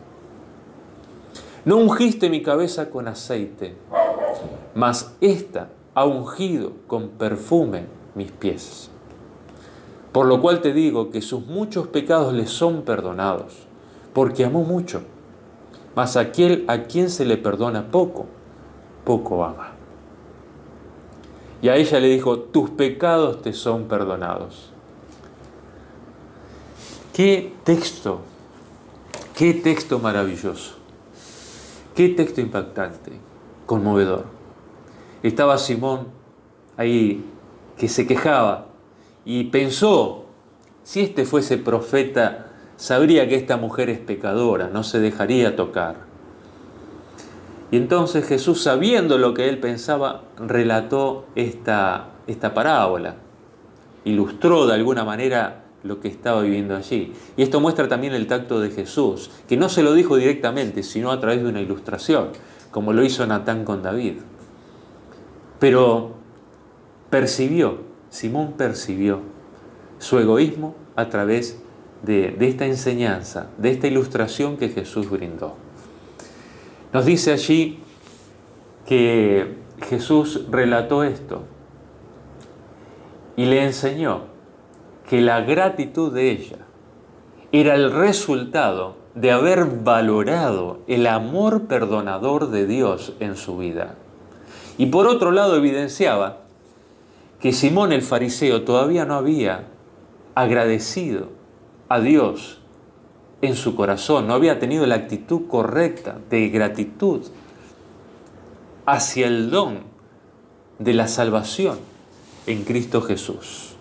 No 1.65 1.77
ungiste 1.77 2.29
mi 2.29 2.43
cabeza 2.43 2.91
con 2.91 3.07
aceite, 3.07 3.75
mas 4.75 5.15
ésta 5.21 5.69
ha 5.93 6.05
ungido 6.05 6.73
con 6.87 7.09
perfume 7.09 7.85
mis 8.15 8.31
pies. 8.31 8.89
Por 10.11 10.25
lo 10.25 10.41
cual 10.41 10.61
te 10.61 10.73
digo 10.73 11.09
que 11.09 11.21
sus 11.21 11.45
muchos 11.45 11.87
pecados 11.87 12.33
le 12.33 12.47
son 12.47 12.81
perdonados, 12.81 13.65
porque 14.13 14.45
amó 14.45 14.63
mucho. 14.63 15.01
Mas 15.95 16.17
aquel 16.17 16.65
a 16.67 16.83
quien 16.83 17.09
se 17.09 17.25
le 17.25 17.37
perdona 17.37 17.91
poco, 17.91 18.25
poco 19.05 19.43
ama. 19.43 19.71
Y 21.61 21.69
a 21.69 21.75
ella 21.75 21.99
le 21.99 22.07
dijo, 22.07 22.39
tus 22.39 22.71
pecados 22.71 23.41
te 23.41 23.53
son 23.53 23.85
perdonados. 23.85 24.71
Qué 27.13 27.53
texto, 27.63 28.21
qué 29.37 29.53
texto 29.53 29.99
maravilloso, 29.99 30.75
qué 31.93 32.09
texto 32.09 32.41
impactante, 32.41 33.11
conmovedor. 33.65 34.40
Estaba 35.23 35.57
Simón 35.57 36.07
ahí 36.77 37.23
que 37.77 37.87
se 37.87 38.07
quejaba 38.07 38.67
y 39.25 39.45
pensó, 39.45 40.25
si 40.83 41.01
este 41.01 41.25
fuese 41.25 41.57
profeta, 41.57 42.47
sabría 42.75 43.27
que 43.27 43.35
esta 43.35 43.57
mujer 43.57 43.89
es 43.89 43.99
pecadora, 43.99 44.69
no 44.69 44.83
se 44.83 44.99
dejaría 44.99 45.55
tocar. 45.55 46.11
Y 47.69 47.77
entonces 47.77 48.27
Jesús, 48.27 48.61
sabiendo 48.63 49.17
lo 49.17 49.33
que 49.33 49.47
él 49.47 49.59
pensaba, 49.59 50.23
relató 50.37 51.25
esta, 51.35 52.09
esta 52.27 52.53
parábola, 52.53 53.15
ilustró 54.03 54.65
de 54.65 54.73
alguna 54.73 55.05
manera 55.05 55.63
lo 55.83 55.99
que 55.99 56.07
estaba 56.07 56.41
viviendo 56.41 56.75
allí. 56.75 57.13
Y 57.37 57.43
esto 57.43 57.59
muestra 57.59 57.87
también 57.87 58.13
el 58.13 58.27
tacto 58.27 58.59
de 58.59 58.71
Jesús, 58.71 59.31
que 59.47 59.57
no 59.57 59.69
se 59.69 59.83
lo 59.83 59.93
dijo 59.93 60.17
directamente, 60.17 60.83
sino 60.83 61.11
a 61.11 61.19
través 61.19 61.41
de 61.43 61.49
una 61.49 61.61
ilustración, 61.61 62.29
como 62.71 62.93
lo 62.93 63.03
hizo 63.03 63.25
Natán 63.25 63.63
con 63.63 63.83
David. 63.83 64.15
Pero 65.61 66.15
percibió 67.09 67.91
Simón 68.11 68.55
percibió 68.57 69.21
su 69.97 70.19
egoísmo 70.19 70.75
a 70.97 71.07
través 71.07 71.61
de, 72.03 72.35
esta 72.41 72.65
enseñanza, 72.65 73.47
de 73.57 73.71
esta 73.71 73.87
ilustración 73.87 74.57
que 74.57 74.67
Jesús 74.67 75.09
brindó. 75.09 75.55
Nos 76.91 77.05
dice 77.05 77.31
allí 77.31 77.79
que 78.85 79.55
Jesús 79.87 80.45
relató 80.51 81.05
esto 81.05 81.43
y 83.37 83.45
le 83.45 83.63
enseñó 83.63 84.23
que 85.09 85.21
la 85.21 85.39
gratitud 85.41 86.13
de 86.13 86.31
ella 86.31 86.57
era 87.53 87.75
el 87.75 87.93
resultado 87.93 88.97
de 89.15 89.31
haber 89.31 89.65
valorado 89.65 90.79
el 90.87 91.07
amor 91.07 91.67
perdonador 91.67 92.49
de 92.49 92.67
Dios 92.67 93.13
en 93.21 93.37
su 93.37 93.57
vida. 93.57 93.95
Y 94.77 94.87
por 94.87 95.07
otro 95.07 95.31
lado 95.31 95.55
evidenciaba 95.55 96.41
que 97.41 97.53
Simón 97.53 97.91
el 97.91 98.03
fariseo 98.03 98.63
todavía 98.63 99.05
no 99.05 99.15
había 99.15 99.67
agradecido 100.35 101.29
a 101.89 101.99
Dios 101.99 102.59
en 103.41 103.55
su 103.55 103.75
corazón, 103.75 104.27
no 104.27 104.33
había 104.33 104.59
tenido 104.59 104.85
la 104.85 104.95
actitud 104.95 105.47
correcta 105.47 106.19
de 106.29 106.49
gratitud 106.49 107.21
hacia 108.85 109.27
el 109.27 109.49
don 109.49 109.79
de 110.77 110.93
la 110.93 111.07
salvación 111.07 111.79
en 112.45 112.63
Cristo 112.63 113.01
Jesús. 113.01 113.75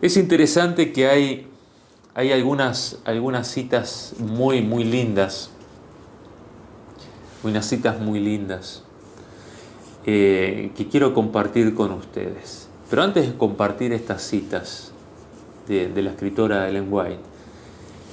Es 0.00 0.16
interesante 0.16 0.92
que 0.92 1.08
hay, 1.08 1.48
hay 2.14 2.30
algunas, 2.30 3.00
algunas 3.04 3.48
citas 3.48 4.14
muy, 4.18 4.62
muy 4.62 4.84
lindas, 4.84 5.50
unas 7.42 7.66
citas 7.66 8.00
muy 8.00 8.20
lindas 8.20 8.85
eh, 10.08 10.70
que 10.76 10.86
quiero 10.86 11.12
compartir 11.14 11.74
con 11.74 11.90
ustedes. 11.90 12.68
Pero 12.88 13.02
antes 13.02 13.26
de 13.26 13.36
compartir 13.36 13.92
estas 13.92 14.22
citas 14.22 14.92
de, 15.66 15.90
la 16.00 16.10
escritora 16.10 16.68
Ellen 16.68 16.86
White, 16.88 17.18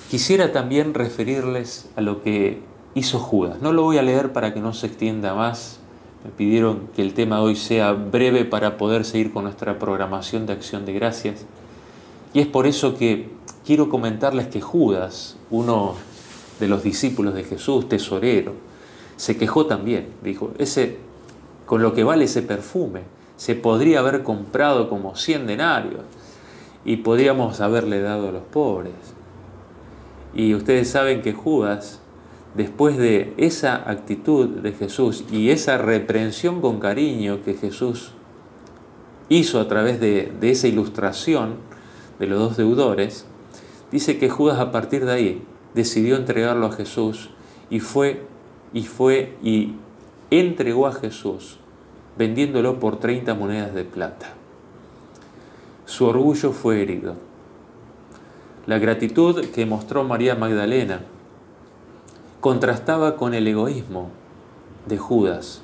quisiera 0.09 0.51
también 0.51 0.95
referirles 0.95 1.87
a 1.95 2.01
lo 2.01 2.23
que 2.23 2.61
hizo 2.95 3.19
Judas. 3.19 3.61
No 3.61 3.71
lo 3.71 3.83
voy 3.83 3.99
a 3.99 4.01
leer 4.01 4.33
para 4.33 4.55
que 4.55 4.59
no 4.59 4.73
se 4.73 4.87
extienda 4.87 5.35
más. 5.35 5.79
Me 6.23 6.31
pidieron 6.31 6.89
que 6.95 7.03
el 7.03 7.13
tema 7.13 7.41
hoy 7.41 7.55
sea 7.55 7.91
breve 7.91 8.43
para 8.43 8.77
poder 8.77 9.05
seguir 9.05 9.31
con 9.31 9.43
nuestra 9.43 9.77
programación 9.77 10.47
de 10.47 10.53
acción 10.53 10.85
de 10.85 10.93
gracias. 10.93 11.45
Y 12.33 12.39
es 12.39 12.47
por 12.47 12.65
eso 12.65 12.97
que 12.97 13.29
quiero 13.63 13.89
comentarles 13.89 14.47
que 14.47 14.61
Judas, 14.61 15.37
uno 15.51 15.93
de 16.59 16.67
los 16.67 16.81
discípulos 16.81 17.35
de 17.35 17.43
Jesús, 17.43 17.87
tesorero, 17.87 18.53
se 19.15 19.37
quejó 19.37 19.67
también. 19.67 20.07
Dijo, 20.23 20.53
ese 20.57 20.97
con 21.73 21.81
lo 21.81 21.95
que 21.95 22.03
vale 22.03 22.25
ese 22.25 22.43
perfume. 22.43 23.01
Se 23.35 23.55
podría 23.55 23.97
haber 23.97 24.21
comprado 24.21 24.89
como 24.89 25.15
100 25.15 25.47
denarios 25.47 26.03
y 26.85 26.97
podríamos 26.97 27.61
haberle 27.61 27.99
dado 27.99 28.29
a 28.29 28.31
los 28.31 28.43
pobres. 28.43 28.93
Y 30.35 30.53
ustedes 30.53 30.91
saben 30.91 31.23
que 31.23 31.33
Judas, 31.33 31.99
después 32.53 32.95
de 32.97 33.33
esa 33.37 33.89
actitud 33.89 34.49
de 34.49 34.73
Jesús 34.73 35.25
y 35.31 35.49
esa 35.49 35.79
reprensión 35.79 36.61
con 36.61 36.79
cariño 36.79 37.39
que 37.43 37.55
Jesús 37.55 38.11
hizo 39.29 39.59
a 39.59 39.67
través 39.67 39.99
de, 39.99 40.31
de 40.39 40.51
esa 40.51 40.67
ilustración 40.67 41.55
de 42.19 42.27
los 42.27 42.37
dos 42.37 42.55
deudores, 42.55 43.25
dice 43.91 44.19
que 44.19 44.29
Judas 44.29 44.59
a 44.59 44.71
partir 44.71 45.05
de 45.05 45.11
ahí 45.11 45.43
decidió 45.73 46.17
entregarlo 46.17 46.67
a 46.67 46.71
Jesús 46.71 47.31
y 47.71 47.79
fue 47.79 48.27
y 48.73 48.83
fue 48.83 49.35
y 49.41 49.73
entregó 50.29 50.85
a 50.85 50.93
Jesús 50.93 51.57
vendiéndolo 52.17 52.79
por 52.79 52.99
30 52.99 53.33
monedas 53.33 53.73
de 53.73 53.83
plata. 53.83 54.33
Su 55.85 56.05
orgullo 56.05 56.51
fue 56.51 56.81
herido. 56.81 57.15
La 58.65 58.79
gratitud 58.79 59.45
que 59.47 59.65
mostró 59.65 60.03
María 60.03 60.35
Magdalena 60.35 61.01
contrastaba 62.39 63.15
con 63.15 63.33
el 63.33 63.47
egoísmo 63.47 64.09
de 64.85 64.97
Judas 64.97 65.61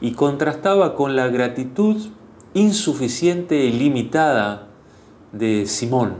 y 0.00 0.12
contrastaba 0.12 0.94
con 0.94 1.16
la 1.16 1.28
gratitud 1.28 1.96
insuficiente 2.52 3.64
y 3.64 3.72
limitada 3.72 4.68
de 5.32 5.66
Simón, 5.66 6.14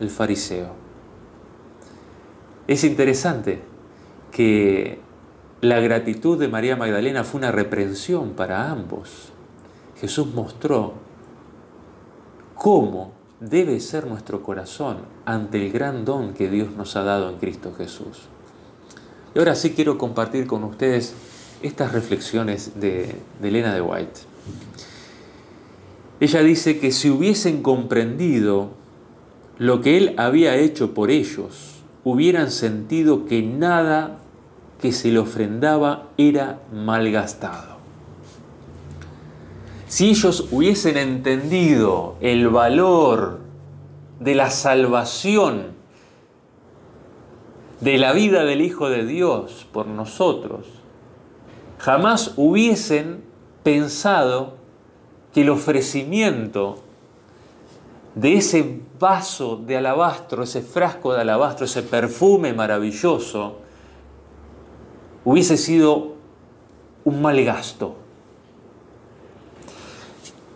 el 0.00 0.10
fariseo. 0.10 0.72
Es 2.66 2.84
interesante 2.84 3.60
que 4.30 5.00
la 5.60 5.80
gratitud 5.80 6.38
de 6.38 6.48
María 6.48 6.76
Magdalena 6.76 7.24
fue 7.24 7.38
una 7.38 7.50
reprensión 7.50 8.30
para 8.30 8.70
ambos. 8.70 9.32
Jesús 10.00 10.28
mostró 10.32 10.94
cómo 12.54 13.12
debe 13.40 13.80
ser 13.80 14.06
nuestro 14.06 14.42
corazón 14.42 14.98
ante 15.24 15.64
el 15.64 15.72
gran 15.72 16.04
don 16.04 16.32
que 16.32 16.48
Dios 16.48 16.70
nos 16.76 16.94
ha 16.96 17.02
dado 17.02 17.28
en 17.30 17.38
Cristo 17.38 17.72
Jesús. 17.76 18.28
Y 19.34 19.38
ahora 19.38 19.54
sí 19.54 19.70
quiero 19.70 19.98
compartir 19.98 20.46
con 20.46 20.64
ustedes 20.64 21.14
estas 21.62 21.92
reflexiones 21.92 22.80
de, 22.80 23.16
Elena 23.42 23.74
de 23.74 23.80
White. 23.80 24.20
Ella 26.20 26.42
dice 26.42 26.78
que 26.78 26.92
si 26.92 27.10
hubiesen 27.10 27.62
comprendido 27.62 28.70
lo 29.58 29.80
que 29.80 29.96
Él 29.96 30.14
había 30.18 30.56
hecho 30.56 30.94
por 30.94 31.10
ellos, 31.10 31.74
hubieran 32.04 32.50
sentido 32.50 33.26
que 33.26 33.42
nada 33.42 34.20
que 34.80 34.92
se 34.92 35.10
le 35.10 35.18
ofrendaba 35.18 36.08
era 36.16 36.60
malgastado. 36.72 37.78
Si 39.88 40.10
ellos 40.10 40.48
hubiesen 40.50 40.96
entendido 40.96 42.16
el 42.20 42.48
valor 42.48 43.40
de 44.20 44.34
la 44.34 44.50
salvación, 44.50 45.78
de 47.80 47.96
la 47.96 48.12
vida 48.12 48.44
del 48.44 48.60
Hijo 48.60 48.90
de 48.90 49.06
Dios 49.06 49.66
por 49.72 49.86
nosotros, 49.86 50.66
jamás 51.78 52.34
hubiesen 52.36 53.22
pensado 53.62 54.54
que 55.32 55.42
el 55.42 55.50
ofrecimiento 55.50 56.78
de 58.14 58.34
ese 58.34 58.80
vaso 58.98 59.56
de 59.56 59.76
alabastro, 59.76 60.42
ese 60.42 60.60
frasco 60.60 61.14
de 61.14 61.20
alabastro, 61.20 61.66
ese 61.66 61.82
perfume 61.82 62.52
maravilloso, 62.52 63.58
hubiese 65.28 65.58
sido 65.58 66.14
un 67.04 67.20
mal 67.20 67.44
gasto. 67.44 67.96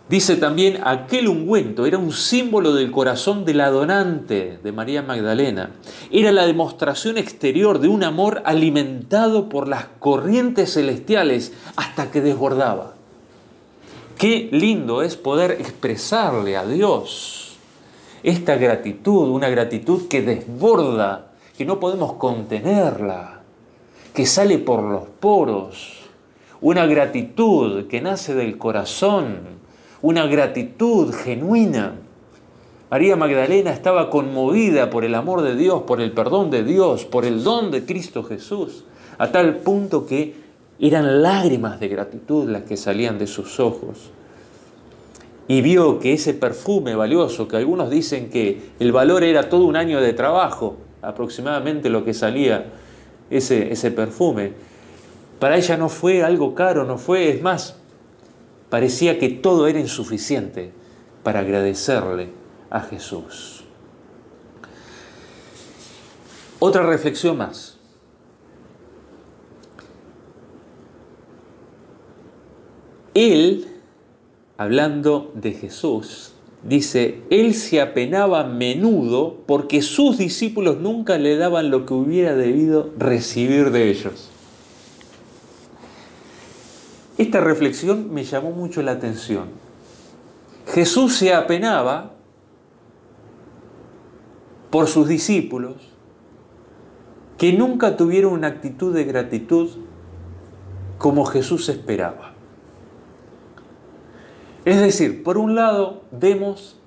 Dice 0.09 0.35
también, 0.35 0.79
aquel 0.83 1.27
ungüento 1.27 1.85
era 1.85 1.99
un 1.99 2.11
símbolo 2.11 2.73
del 2.73 2.89
corazón 2.89 3.45
de 3.45 3.53
la 3.53 3.69
donante 3.69 4.57
de 4.63 4.71
María 4.71 5.03
Magdalena. 5.03 5.75
Era 6.09 6.31
la 6.31 6.47
demostración 6.47 7.19
exterior 7.19 7.77
de 7.77 7.87
un 7.87 8.03
amor 8.03 8.41
alimentado 8.45 9.47
por 9.47 9.67
las 9.67 9.85
corrientes 9.99 10.73
celestiales 10.73 11.53
hasta 11.75 12.09
que 12.09 12.21
desbordaba. 12.21 12.95
Qué 14.17 14.49
lindo 14.51 15.03
es 15.03 15.17
poder 15.17 15.51
expresarle 15.51 16.57
a 16.57 16.65
Dios 16.65 17.57
esta 18.23 18.55
gratitud, 18.55 19.29
una 19.29 19.49
gratitud 19.49 20.07
que 20.07 20.23
desborda, 20.23 21.33
que 21.55 21.65
no 21.65 21.79
podemos 21.79 22.13
contenerla, 22.13 23.42
que 24.13 24.25
sale 24.25 24.59
por 24.59 24.83
los 24.83 25.03
poros, 25.19 26.03
una 26.61 26.85
gratitud 26.85 27.87
que 27.87 27.99
nace 27.99 28.35
del 28.35 28.57
corazón, 28.57 29.39
una 30.01 30.27
gratitud 30.27 31.13
genuina. 31.13 31.95
María 32.91 33.15
Magdalena 33.15 33.71
estaba 33.71 34.11
conmovida 34.11 34.91
por 34.91 35.03
el 35.03 35.15
amor 35.15 35.41
de 35.41 35.55
Dios, 35.55 35.83
por 35.83 35.99
el 35.99 36.11
perdón 36.11 36.51
de 36.51 36.63
Dios, 36.63 37.05
por 37.05 37.25
el 37.25 37.43
don 37.43 37.71
de 37.71 37.85
Cristo 37.85 38.23
Jesús, 38.23 38.85
a 39.17 39.31
tal 39.31 39.57
punto 39.57 40.05
que 40.05 40.35
eran 40.79 41.23
lágrimas 41.23 41.79
de 41.79 41.87
gratitud 41.87 42.47
las 42.49 42.63
que 42.63 42.77
salían 42.77 43.17
de 43.17 43.25
sus 43.25 43.59
ojos. 43.59 44.11
Y 45.47 45.61
vio 45.61 45.99
que 45.99 46.13
ese 46.13 46.33
perfume 46.33 46.95
valioso, 46.95 47.47
que 47.47 47.57
algunos 47.57 47.89
dicen 47.89 48.29
que 48.29 48.61
el 48.79 48.91
valor 48.91 49.23
era 49.23 49.49
todo 49.49 49.65
un 49.65 49.75
año 49.75 49.99
de 49.99 50.13
trabajo, 50.13 50.77
aproximadamente 51.01 51.89
lo 51.89 52.05
que 52.05 52.13
salía 52.13 52.71
ese, 53.29 53.71
ese 53.71 53.91
perfume, 53.91 54.53
para 55.39 55.57
ella 55.57 55.77
no 55.77 55.89
fue 55.89 56.23
algo 56.23 56.55
caro, 56.55 56.85
no 56.85 56.97
fue, 56.97 57.29
es 57.29 57.41
más, 57.41 57.75
parecía 58.69 59.19
que 59.19 59.29
todo 59.29 59.67
era 59.67 59.79
insuficiente 59.79 60.71
para 61.23 61.39
agradecerle 61.39 62.29
a 62.69 62.81
Jesús. 62.81 63.63
Otra 66.59 66.83
reflexión 66.83 67.37
más. 67.37 67.77
Él, 73.13 73.67
hablando 74.57 75.31
de 75.35 75.51
Jesús, 75.51 76.32
dice, 76.63 77.21
Él 77.29 77.53
se 77.53 77.81
apenaba 77.81 78.43
menudo 78.45 79.37
porque 79.45 79.81
sus 79.81 80.17
discípulos 80.17 80.77
nunca 80.79 81.17
le 81.17 81.35
daban 81.35 81.69
lo 81.69 81.85
que 81.85 81.93
hubiera 81.93 82.35
debido 82.35 82.91
recibir 82.97 83.71
de 83.71 83.89
ellos. 83.89 84.29
Esta 87.17 87.41
reflexión 87.41 88.13
me 88.13 88.23
llamó 88.23 88.51
mucho 88.51 88.81
la 88.81 88.93
atención. 88.93 89.49
Jesús 90.73 91.15
se 91.15 91.33
apenaba 91.33 92.13
por 94.71 94.87
sus 94.87 95.07
discípulos 95.07 95.75
que 97.37 97.53
nunca 97.53 97.97
tuvieron 97.97 98.33
una 98.33 98.47
actitud 98.47 98.93
de 98.93 99.03
gratitud 99.03 99.69
como 100.97 101.25
Jesús 101.25 101.69
esperaba. 101.69 102.32
Es 104.65 104.79
decir, 104.79 105.23
por 105.23 105.37
un 105.37 105.55
lado 105.55 106.03
vemos 106.11 106.77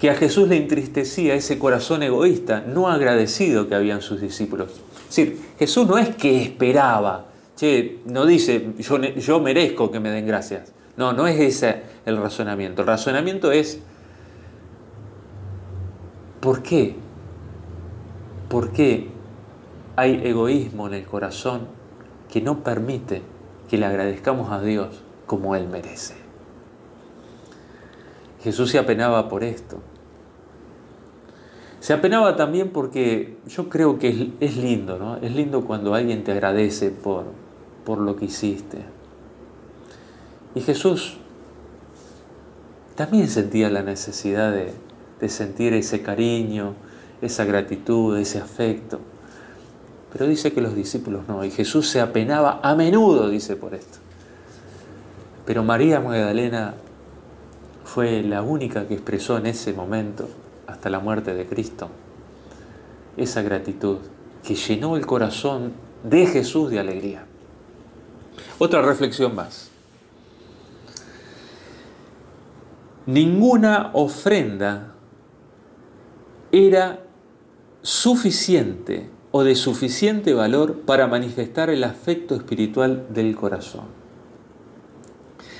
que 0.00 0.10
a 0.10 0.14
Jesús 0.14 0.48
le 0.48 0.56
entristecía 0.56 1.34
ese 1.34 1.58
corazón 1.58 2.02
egoísta, 2.02 2.64
no 2.66 2.88
agradecido 2.88 3.68
que 3.68 3.74
habían 3.74 4.02
sus 4.02 4.20
discípulos. 4.20 4.80
Es 5.08 5.16
decir, 5.16 5.38
Jesús 5.58 5.86
no 5.86 5.98
es 5.98 6.14
que 6.14 6.42
esperaba 6.42 7.26
no 8.06 8.26
dice 8.26 8.72
yo, 8.78 9.00
yo 9.00 9.40
merezco 9.40 9.90
que 9.90 10.00
me 10.00 10.10
den 10.10 10.26
gracias. 10.26 10.72
No, 10.96 11.12
no 11.12 11.26
es 11.26 11.38
ese 11.40 11.82
el 12.04 12.16
razonamiento. 12.16 12.82
El 12.82 12.88
razonamiento 12.88 13.52
es, 13.52 13.80
¿por 16.40 16.62
qué? 16.62 16.96
¿Por 18.48 18.70
qué 18.70 19.08
hay 19.96 20.20
egoísmo 20.24 20.86
en 20.88 20.94
el 20.94 21.04
corazón 21.04 21.68
que 22.28 22.40
no 22.40 22.62
permite 22.62 23.22
que 23.70 23.78
le 23.78 23.86
agradezcamos 23.86 24.52
a 24.52 24.60
Dios 24.60 25.02
como 25.26 25.56
Él 25.56 25.68
merece? 25.68 26.23
Jesús 28.44 28.70
se 28.70 28.78
apenaba 28.78 29.30
por 29.30 29.42
esto. 29.42 29.78
Se 31.80 31.94
apenaba 31.94 32.36
también 32.36 32.68
porque 32.68 33.38
yo 33.46 33.70
creo 33.70 33.98
que 33.98 34.32
es, 34.38 34.56
lindo, 34.58 34.98
¿no? 34.98 35.16
Es 35.16 35.34
lindo 35.34 35.64
cuando 35.64 35.94
alguien 35.94 36.24
te 36.24 36.32
agradece 36.32 36.90
por, 36.90 37.24
por 37.86 37.98
lo 37.98 38.16
que 38.16 38.26
hiciste. 38.26 38.78
Y 40.54 40.60
Jesús 40.60 41.16
también 42.96 43.28
sentía 43.28 43.70
la 43.70 43.82
necesidad 43.82 44.52
de, 44.52 44.72
sentir 45.28 45.72
ese 45.72 46.02
cariño, 46.02 46.74
esa 47.22 47.46
gratitud, 47.46 48.18
ese 48.18 48.40
afecto. 48.40 49.00
Pero 50.12 50.26
dice 50.26 50.52
que 50.52 50.60
los 50.60 50.74
discípulos 50.76 51.26
no, 51.28 51.42
y 51.46 51.50
Jesús 51.50 51.88
se 51.88 52.02
apenaba 52.02 52.60
a 52.62 52.74
menudo, 52.74 53.30
dice 53.30 53.56
por 53.56 53.74
esto. 53.74 53.98
Pero 55.46 55.64
María 55.64 56.00
Magdalena 56.00 56.74
fue 57.84 58.22
la 58.22 58.42
única 58.42 58.88
que 58.88 58.94
expresó 58.94 59.36
en 59.36 59.46
ese 59.46 59.72
momento, 59.72 60.28
hasta 60.66 60.90
la 60.90 60.98
muerte 60.98 61.34
de 61.34 61.46
Cristo, 61.46 61.88
esa 63.16 63.42
gratitud 63.42 63.98
que 64.42 64.54
llenó 64.54 64.96
el 64.96 65.06
corazón 65.06 65.72
de 66.02 66.26
Jesús 66.26 66.70
de 66.70 66.80
alegría. 66.80 67.26
Otra 68.58 68.82
reflexión 68.82 69.34
más. 69.34 69.70
Ninguna 73.06 73.90
ofrenda 73.92 74.94
era 76.50 77.00
suficiente 77.82 79.10
o 79.30 79.44
de 79.44 79.54
suficiente 79.56 80.32
valor 80.32 80.80
para 80.82 81.06
manifestar 81.06 81.68
el 81.68 81.84
afecto 81.84 82.34
espiritual 82.34 83.06
del 83.10 83.36
corazón. 83.36 83.84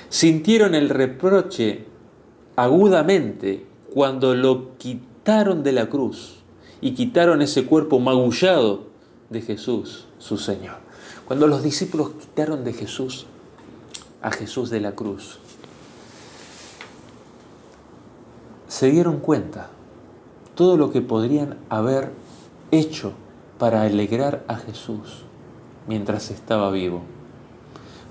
Sintieron 0.09 0.73
el 0.75 0.89
reproche 0.89 1.85
agudamente 2.55 3.65
cuando 3.93 4.35
lo 4.35 4.77
quitaron 4.77 5.63
de 5.63 5.71
la 5.71 5.89
cruz 5.89 6.37
y 6.81 6.93
quitaron 6.93 7.41
ese 7.41 7.65
cuerpo 7.65 7.99
magullado 7.99 8.83
de 9.29 9.41
Jesús, 9.41 10.07
su 10.19 10.37
Señor. 10.37 10.77
Cuando 11.27 11.47
los 11.47 11.63
discípulos 11.63 12.11
quitaron 12.19 12.63
de 12.63 12.73
Jesús 12.73 13.25
a 14.21 14.31
Jesús 14.31 14.69
de 14.69 14.79
la 14.79 14.93
cruz, 14.93 15.39
se 18.67 18.91
dieron 18.91 19.19
cuenta 19.19 19.69
todo 20.53 20.77
lo 20.77 20.91
que 20.91 21.01
podrían 21.01 21.57
haber 21.69 22.11
hecho 22.71 23.13
para 23.57 23.83
alegrar 23.83 24.43
a 24.47 24.57
Jesús 24.57 25.23
mientras 25.87 26.31
estaba 26.31 26.71
vivo. 26.71 27.01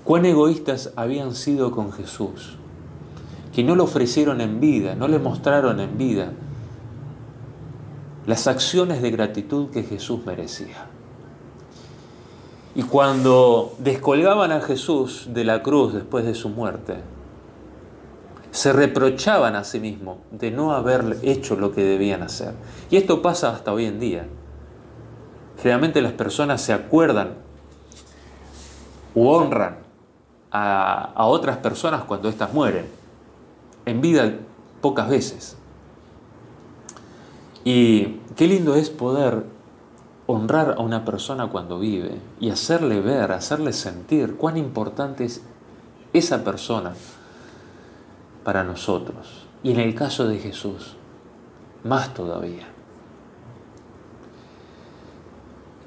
Cuán 0.03 0.25
egoístas 0.25 0.91
habían 0.95 1.35
sido 1.35 1.71
con 1.71 1.91
Jesús, 1.91 2.57
que 3.55 3.63
no 3.63 3.77
lo 3.77 3.85
ofrecieron 3.85 4.41
en 4.41 4.59
vida, 4.59 4.95
no 4.95 5.07
le 5.07 5.17
mostraron 5.17 5.79
en 5.79 5.97
vida 5.97 6.33
las 8.25 8.47
acciones 8.47 9.01
de 9.01 9.11
gratitud 9.11 9.69
que 9.69 9.83
Jesús 9.83 10.25
merecía. 10.25 10.87
Y 12.75 12.83
cuando 12.83 13.73
descolgaban 13.79 14.51
a 14.51 14.59
Jesús 14.59 15.29
de 15.29 15.45
la 15.45 15.63
cruz 15.63 15.93
después 15.93 16.25
de 16.25 16.35
su 16.35 16.49
muerte, 16.49 16.95
se 18.51 18.73
reprochaban 18.73 19.55
a 19.55 19.63
sí 19.63 19.79
mismos 19.79 20.17
de 20.31 20.51
no 20.51 20.73
haber 20.73 21.19
hecho 21.21 21.55
lo 21.55 21.71
que 21.71 21.81
debían 21.81 22.23
hacer. 22.23 22.55
Y 22.91 22.97
esto 22.97 23.21
pasa 23.21 23.51
hasta 23.51 23.71
hoy 23.71 23.85
en 23.85 24.01
día. 24.01 24.27
Generalmente 25.61 26.01
las 26.01 26.11
personas 26.11 26.59
se 26.59 26.73
acuerdan 26.73 27.35
u 29.13 29.29
honran 29.29 29.77
a, 30.51 31.13
a 31.15 31.25
otras 31.27 31.55
personas 31.57 32.03
cuando 32.03 32.27
éstas 32.27 32.53
mueren. 32.53 32.94
En 33.85 34.01
vida 34.01 34.39
pocas 34.81 35.09
veces. 35.09 35.57
Y 37.63 38.19
qué 38.35 38.47
lindo 38.47 38.75
es 38.75 38.89
poder 38.89 39.45
honrar 40.27 40.75
a 40.77 40.81
una 40.81 41.05
persona 41.05 41.47
cuando 41.47 41.79
vive 41.79 42.19
y 42.39 42.49
hacerle 42.49 43.01
ver, 43.01 43.31
hacerle 43.31 43.73
sentir 43.73 44.35
cuán 44.35 44.57
importante 44.57 45.25
es 45.25 45.41
esa 46.13 46.43
persona 46.43 46.93
para 48.43 48.63
nosotros. 48.63 49.45
Y 49.63 49.71
en 49.71 49.79
el 49.79 49.95
caso 49.95 50.27
de 50.27 50.37
Jesús, 50.37 50.95
más 51.83 52.13
todavía. 52.13 52.67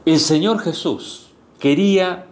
El 0.04 0.18
Señor 0.18 0.60
Jesús 0.60 1.30
quería 1.58 2.26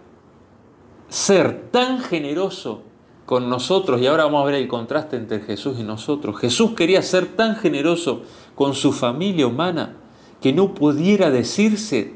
ser 1.09 1.69
tan 1.71 1.99
generoso 1.99 2.81
con 3.27 3.49
nosotros, 3.49 3.99
y 3.99 4.07
ahora 4.07 4.23
vamos 4.23 4.41
a 4.41 4.45
ver 4.45 4.55
el 4.55 4.69
contraste 4.69 5.17
entre 5.17 5.41
Jesús 5.41 5.77
y 5.77 5.83
nosotros. 5.83 6.39
Jesús 6.39 6.71
quería 6.75 7.01
ser 7.01 7.27
tan 7.27 7.57
generoso 7.57 8.21
con 8.55 8.73
su 8.73 8.93
familia 8.93 9.47
humana 9.47 9.97
que 10.39 10.53
no 10.53 10.73
pudiera 10.73 11.29
decirse 11.29 12.15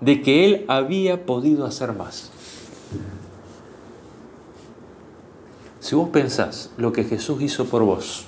de 0.00 0.22
que 0.22 0.46
Él 0.46 0.64
había 0.68 1.26
podido 1.26 1.66
hacer 1.66 1.92
más. 1.92 2.30
Si 5.78 5.94
vos 5.94 6.08
pensás 6.08 6.72
lo 6.78 6.90
que 6.90 7.04
Jesús 7.04 7.42
hizo 7.42 7.66
por 7.66 7.82
vos 7.82 8.24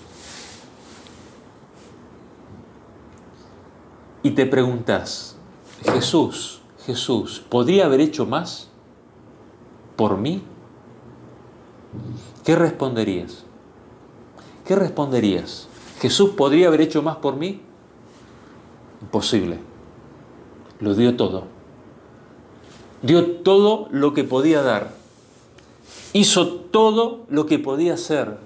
y 4.23 4.33
te 4.33 4.45
preguntás, 4.45 5.35
Jesús, 5.83 6.61
Jesús, 6.85 7.43
¿podría 7.49 7.87
haber 7.87 8.03
hecho 8.03 8.27
más 8.27 8.69
por 9.97 10.19
mí? 10.19 10.43
¿Qué 12.45 12.57
responderías? 12.57 13.45
¿Qué 14.67 14.77
responderías? 14.77 15.69
¿Jesús 16.01 16.31
podría 16.31 16.69
haber 16.69 16.83
hecho 16.83 17.03
más 17.03 17.17
por 17.17 17.37
mí? 17.37 17.61
Imposible. 19.03 19.59
Lo 20.81 20.95
dio 20.95 21.17
todo. 21.17 21.45
Dio 23.03 23.37
todo 23.43 23.89
lo 23.91 24.15
que 24.15 24.25
podía 24.25 24.63
dar. 24.63 24.93
Hizo 26.13 26.49
todo 26.49 27.25
lo 27.29 27.47
que 27.47 27.59
podía 27.59 27.95
hacer. 27.95 28.39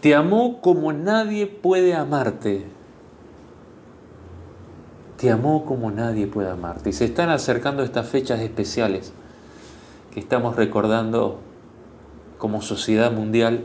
Te 0.00 0.14
amó 0.14 0.60
como 0.60 0.92
nadie 0.92 1.46
puede 1.46 1.94
amarte. 1.94 2.66
Te 5.16 5.30
amó 5.30 5.64
como 5.64 5.90
nadie 5.90 6.26
puede 6.26 6.50
amarte. 6.50 6.90
Y 6.90 6.92
se 6.92 7.04
están 7.04 7.30
acercando 7.30 7.82
estas 7.82 8.08
fechas 8.08 8.40
especiales 8.40 9.12
que 10.12 10.20
estamos 10.20 10.56
recordando 10.56 11.38
como 12.42 12.60
sociedad 12.60 13.12
mundial, 13.12 13.62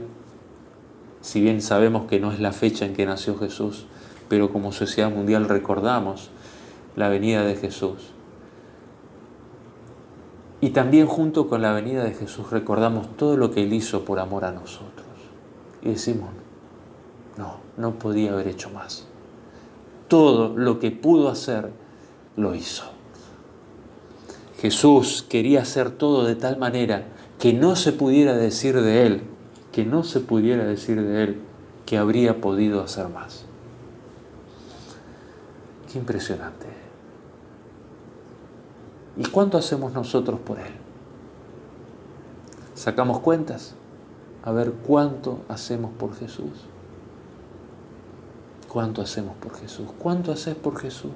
si 1.22 1.42
bien 1.42 1.64
sabemos 1.64 2.06
que 2.06 2.20
no 2.20 2.32
es 2.32 2.40
la 2.40 2.52
fecha 2.52 2.86
en 2.86 2.94
que 2.94 3.08
nació 3.08 3.36
Jesús, 3.36 3.88
pero 4.30 4.54
como 4.54 4.72
sociedad 4.72 5.10
mundial 5.10 5.50
recordamos 5.50 6.30
la 6.96 7.10
venida 7.10 7.44
de 7.44 7.56
Jesús. 7.56 8.12
Y 10.62 10.70
también 10.70 11.08
junto 11.08 11.50
con 11.50 11.64
la 11.64 11.74
venida 11.74 12.04
de 12.04 12.14
Jesús 12.14 12.52
recordamos 12.52 13.18
todo 13.18 13.36
lo 13.36 13.50
que 13.50 13.64
Él 13.64 13.74
hizo 13.74 14.06
por 14.06 14.20
amor 14.20 14.46
a 14.46 14.52
nosotros. 14.52 15.08
Y 15.82 15.90
decimos, 15.90 16.30
no, 17.36 17.56
no 17.78 17.98
podía 17.98 18.34
haber 18.34 18.48
hecho 18.48 18.70
más. 18.70 19.08
Todo 20.08 20.56
lo 20.56 20.78
que 20.78 20.92
pudo 20.92 21.30
hacer, 21.30 21.72
lo 22.36 22.54
hizo. 22.54 22.84
Jesús 24.62 25.26
quería 25.28 25.64
hacer 25.64 25.90
todo 25.90 26.26
de 26.26 26.36
tal 26.36 26.60
manera 26.60 27.17
que 27.40 27.54
no 27.54 27.76
se 27.76 27.94
pudiera 27.94 28.36
decir 28.36 28.82
de 28.82 29.06
él, 29.06 29.24
que 29.72 29.86
no 29.86 30.04
se 30.04 30.20
pudiera 30.20 30.66
decir 30.66 31.02
de 31.02 31.24
él 31.24 31.42
que 31.86 31.98
habría 31.98 32.42
podido 32.42 32.82
hacer 32.82 33.08
más. 33.10 33.46
Qué 35.92 36.00
impresionante. 36.00 36.66
¿Y 39.16 39.26
cuánto 39.26 39.58
hacemos 39.58 39.94
nosotros 39.94 40.40
por 40.40 40.60
él? 40.60 40.74
¿Sacamos 42.76 43.20
cuentas? 43.22 43.74
A 44.44 44.52
ver 44.52 44.72
cuánto 44.72 45.40
hacemos 45.48 45.92
por 45.98 46.16
Jesús. 46.16 46.66
¿Cuánto 48.68 49.02
hacemos 49.02 49.36
por 49.38 49.56
Jesús? 49.56 49.88
¿Cuánto 49.98 50.32
haces 50.32 50.56
por 50.56 50.78
Jesús? 50.78 51.14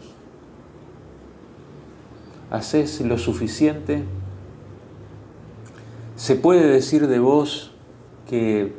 ¿Haces 2.49 3.01
lo 3.01 3.17
suficiente 3.17 4.03
se 6.21 6.35
puede 6.35 6.67
decir 6.67 7.07
de 7.07 7.17
vos 7.17 7.71
que 8.29 8.73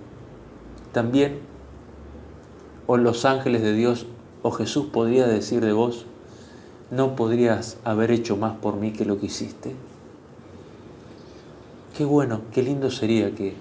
también, 0.92 1.40
o 2.86 2.96
los 2.96 3.24
ángeles 3.24 3.62
de 3.62 3.72
Dios, 3.72 4.06
o 4.42 4.52
Jesús 4.52 4.86
podría 4.92 5.26
decir 5.26 5.60
de 5.60 5.72
vos, 5.72 6.06
no 6.92 7.16
podrías 7.16 7.78
haber 7.82 8.12
hecho 8.12 8.36
más 8.36 8.58
por 8.58 8.76
mí 8.76 8.92
que 8.92 9.04
lo 9.04 9.18
que 9.18 9.26
hiciste. 9.26 9.74
Qué 11.96 12.04
bueno, 12.04 12.42
qué 12.52 12.62
lindo 12.62 12.92
sería 12.92 13.34
que 13.34 13.54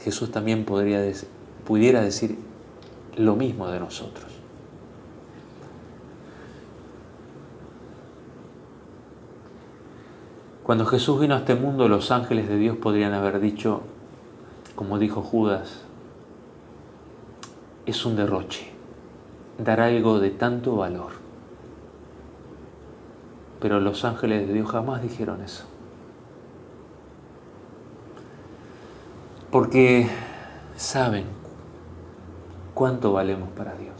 Jesús 0.00 0.30
también 0.30 0.66
pudiera 0.66 2.02
decir 2.02 2.36
lo 3.16 3.36
mismo 3.36 3.68
de 3.68 3.80
nosotros. 3.80 4.35
Cuando 10.66 10.84
Jesús 10.84 11.20
vino 11.20 11.36
a 11.36 11.38
este 11.38 11.54
mundo, 11.54 11.86
los 11.86 12.10
ángeles 12.10 12.48
de 12.48 12.56
Dios 12.56 12.76
podrían 12.76 13.12
haber 13.12 13.38
dicho, 13.38 13.82
como 14.74 14.98
dijo 14.98 15.22
Judas, 15.22 15.82
es 17.86 18.04
un 18.04 18.16
derroche, 18.16 18.72
dar 19.58 19.78
algo 19.80 20.18
de 20.18 20.30
tanto 20.30 20.74
valor. 20.74 21.12
Pero 23.60 23.78
los 23.78 24.04
ángeles 24.04 24.48
de 24.48 24.54
Dios 24.54 24.68
jamás 24.68 25.02
dijeron 25.02 25.40
eso. 25.40 25.66
Porque 29.52 30.08
saben 30.76 31.26
cuánto 32.74 33.12
valemos 33.12 33.50
para 33.50 33.76
Dios. 33.76 33.94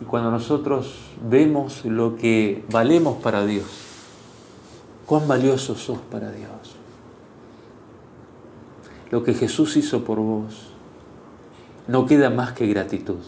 Y 0.00 0.04
cuando 0.04 0.30
nosotros 0.30 1.10
vemos 1.28 1.84
lo 1.84 2.14
que 2.14 2.64
valemos 2.70 3.16
para 3.16 3.44
Dios, 3.44 3.87
cuán 5.08 5.26
valioso 5.26 5.74
sos 5.74 5.98
para 6.10 6.30
Dios. 6.30 6.76
Lo 9.10 9.24
que 9.24 9.32
Jesús 9.32 9.78
hizo 9.78 10.04
por 10.04 10.18
vos 10.18 10.68
no 11.86 12.04
queda 12.04 12.28
más 12.28 12.52
que 12.52 12.66
gratitud. 12.66 13.24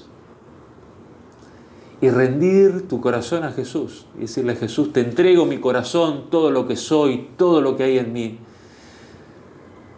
Y 2.03 2.11
rendir 2.11 2.87
tu 2.87 3.01
corazón 3.01 3.45
a 3.45 3.53
Jesús 3.53 4.05
y 4.19 4.21
decirle 4.21 4.53
a 4.53 4.57
Jesús, 4.57 4.93
te 4.93 5.01
entrego 5.01 5.47
mi 5.47 5.59
corazón, 5.59 6.29
todo 6.31 6.51
lo 6.51 6.69
que 6.69 6.77
soy, 6.77 7.31
todo 7.39 7.63
lo 7.63 7.79
que 7.79 7.85
hay 7.85 7.99
en 7.99 8.13
mí. 8.13 8.39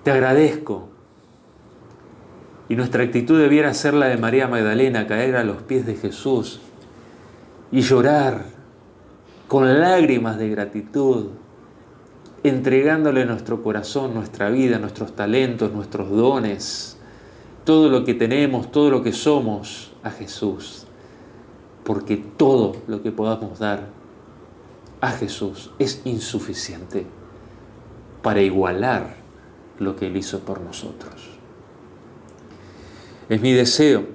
Te 0.04 0.12
agradezco. 0.12 0.88
Y 2.68 2.76
nuestra 2.76 3.02
actitud 3.02 3.40
debiera 3.40 3.74
ser 3.74 3.94
la 3.94 4.06
de 4.06 4.18
María 4.18 4.46
Magdalena, 4.46 5.08
caer 5.08 5.34
a 5.34 5.42
los 5.42 5.62
pies 5.62 5.84
de 5.84 5.96
Jesús 5.96 6.60
y 7.72 7.80
llorar 7.80 8.46
con 9.48 9.80
lágrimas 9.80 10.38
de 10.38 10.48
gratitud 10.48 11.41
entregándole 12.44 13.24
nuestro 13.24 13.62
corazón, 13.62 14.14
nuestra 14.14 14.50
vida, 14.50 14.78
nuestros 14.78 15.14
talentos, 15.14 15.72
nuestros 15.72 16.10
dones, 16.10 16.96
todo 17.64 17.88
lo 17.88 18.04
que 18.04 18.14
tenemos, 18.14 18.72
todo 18.72 18.90
lo 18.90 19.02
que 19.02 19.12
somos 19.12 19.92
a 20.02 20.10
Jesús. 20.10 20.86
Porque 21.84 22.16
todo 22.16 22.76
lo 22.86 23.02
que 23.02 23.12
podamos 23.12 23.58
dar 23.58 23.88
a 25.00 25.10
Jesús 25.10 25.70
es 25.78 26.02
insuficiente 26.04 27.06
para 28.22 28.40
igualar 28.40 29.16
lo 29.78 29.96
que 29.96 30.06
Él 30.06 30.16
hizo 30.16 30.40
por 30.40 30.60
nosotros. 30.60 31.28
Es 33.28 33.40
mi 33.40 33.52
deseo, 33.52 34.06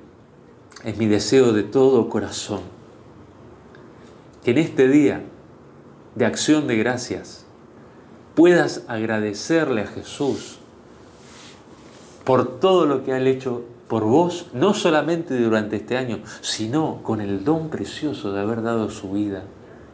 es 0.84 0.98
mi 0.98 1.08
deseo 1.08 1.52
de 1.52 1.64
todo 1.64 2.10
corazón, 2.10 2.62
que 4.44 4.52
en 4.52 4.60
este 4.60 4.88
día 4.88 5.24
de 6.16 6.26
acción 6.26 6.68
de 6.68 6.78
gracias, 6.78 7.47
puedas 8.38 8.84
agradecerle 8.88 9.82
a 9.82 9.88
Jesús 9.88 10.60
por 12.24 12.60
todo 12.60 12.86
lo 12.86 13.04
que 13.04 13.12
ha 13.12 13.20
hecho 13.20 13.66
por 13.88 14.04
vos, 14.04 14.46
no 14.54 14.76
solamente 14.76 15.36
durante 15.42 15.78
este 15.78 15.98
año, 15.98 16.20
sino 16.42 17.02
con 17.02 17.20
el 17.20 17.44
don 17.44 17.70
precioso 17.70 18.32
de 18.32 18.42
haber 18.42 18.62
dado 18.62 18.92
su 18.92 19.12
vida, 19.12 19.42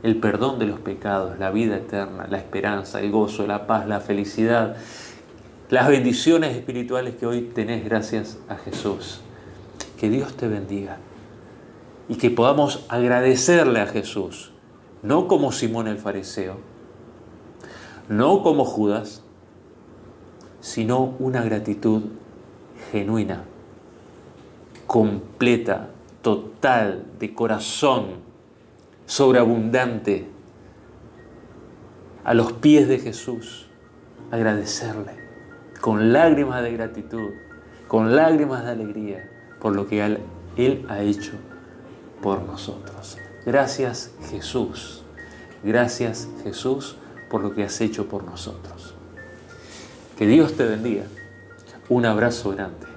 el 0.03 0.17
perdón 0.17 0.59
de 0.59 0.65
los 0.65 0.81
pecados, 0.81 1.39
la 1.39 1.51
vida 1.51 1.77
eterna, 1.77 2.27
la 2.29 2.37
esperanza, 2.37 2.99
el 2.99 3.11
gozo, 3.11 3.47
la 3.47 3.65
paz, 3.65 3.87
la 3.87 4.01
felicidad, 4.01 4.75
las 5.69 5.87
bendiciones 5.87 6.53
espirituales 6.53 7.15
que 7.15 7.25
hoy 7.25 7.43
tenés 7.55 7.85
gracias 7.85 8.39
a 8.49 8.57
Jesús. 8.57 9.21
Que 9.97 10.09
Dios 10.09 10.35
te 10.35 10.49
bendiga 10.49 10.97
y 12.09 12.15
que 12.15 12.29
podamos 12.29 12.83
agradecerle 12.89 13.79
a 13.79 13.87
Jesús, 13.87 14.51
no 15.01 15.29
como 15.29 15.53
Simón 15.53 15.87
el 15.87 15.97
fariseo, 15.97 16.72
no 18.09 18.43
como 18.43 18.65
Judas, 18.65 19.23
sino 20.59 21.15
una 21.19 21.43
gratitud 21.43 22.03
genuina, 22.91 23.43
completa, 24.87 25.89
total, 26.21 27.05
de 27.19 27.33
corazón, 27.33 28.05
sobreabundante, 29.05 30.29
a 32.23 32.33
los 32.33 32.53
pies 32.53 32.87
de 32.87 32.99
Jesús, 32.99 33.67
agradecerle 34.31 35.11
con 35.81 36.13
lágrimas 36.13 36.63
de 36.63 36.71
gratitud, 36.71 37.31
con 37.89 38.15
lágrimas 38.15 38.63
de 38.63 38.71
alegría 38.71 39.29
por 39.59 39.75
lo 39.75 39.87
que 39.87 40.17
Él 40.55 40.85
ha 40.87 41.01
hecho 41.01 41.33
por 42.21 42.41
nosotros. 42.43 43.17
Gracias 43.45 44.13
Jesús, 44.29 45.03
gracias 45.61 46.29
Jesús 46.43 46.95
por 47.33 47.41
lo 47.41 47.55
que 47.55 47.63
has 47.63 47.81
hecho 47.81 48.05
por 48.05 48.23
nosotros. 48.23 48.93
Que 50.19 50.27
Dios 50.27 50.53
te 50.53 50.65
bendiga. 50.65 51.05
Un 51.89 52.05
abrazo 52.05 52.51
grande. 52.51 52.92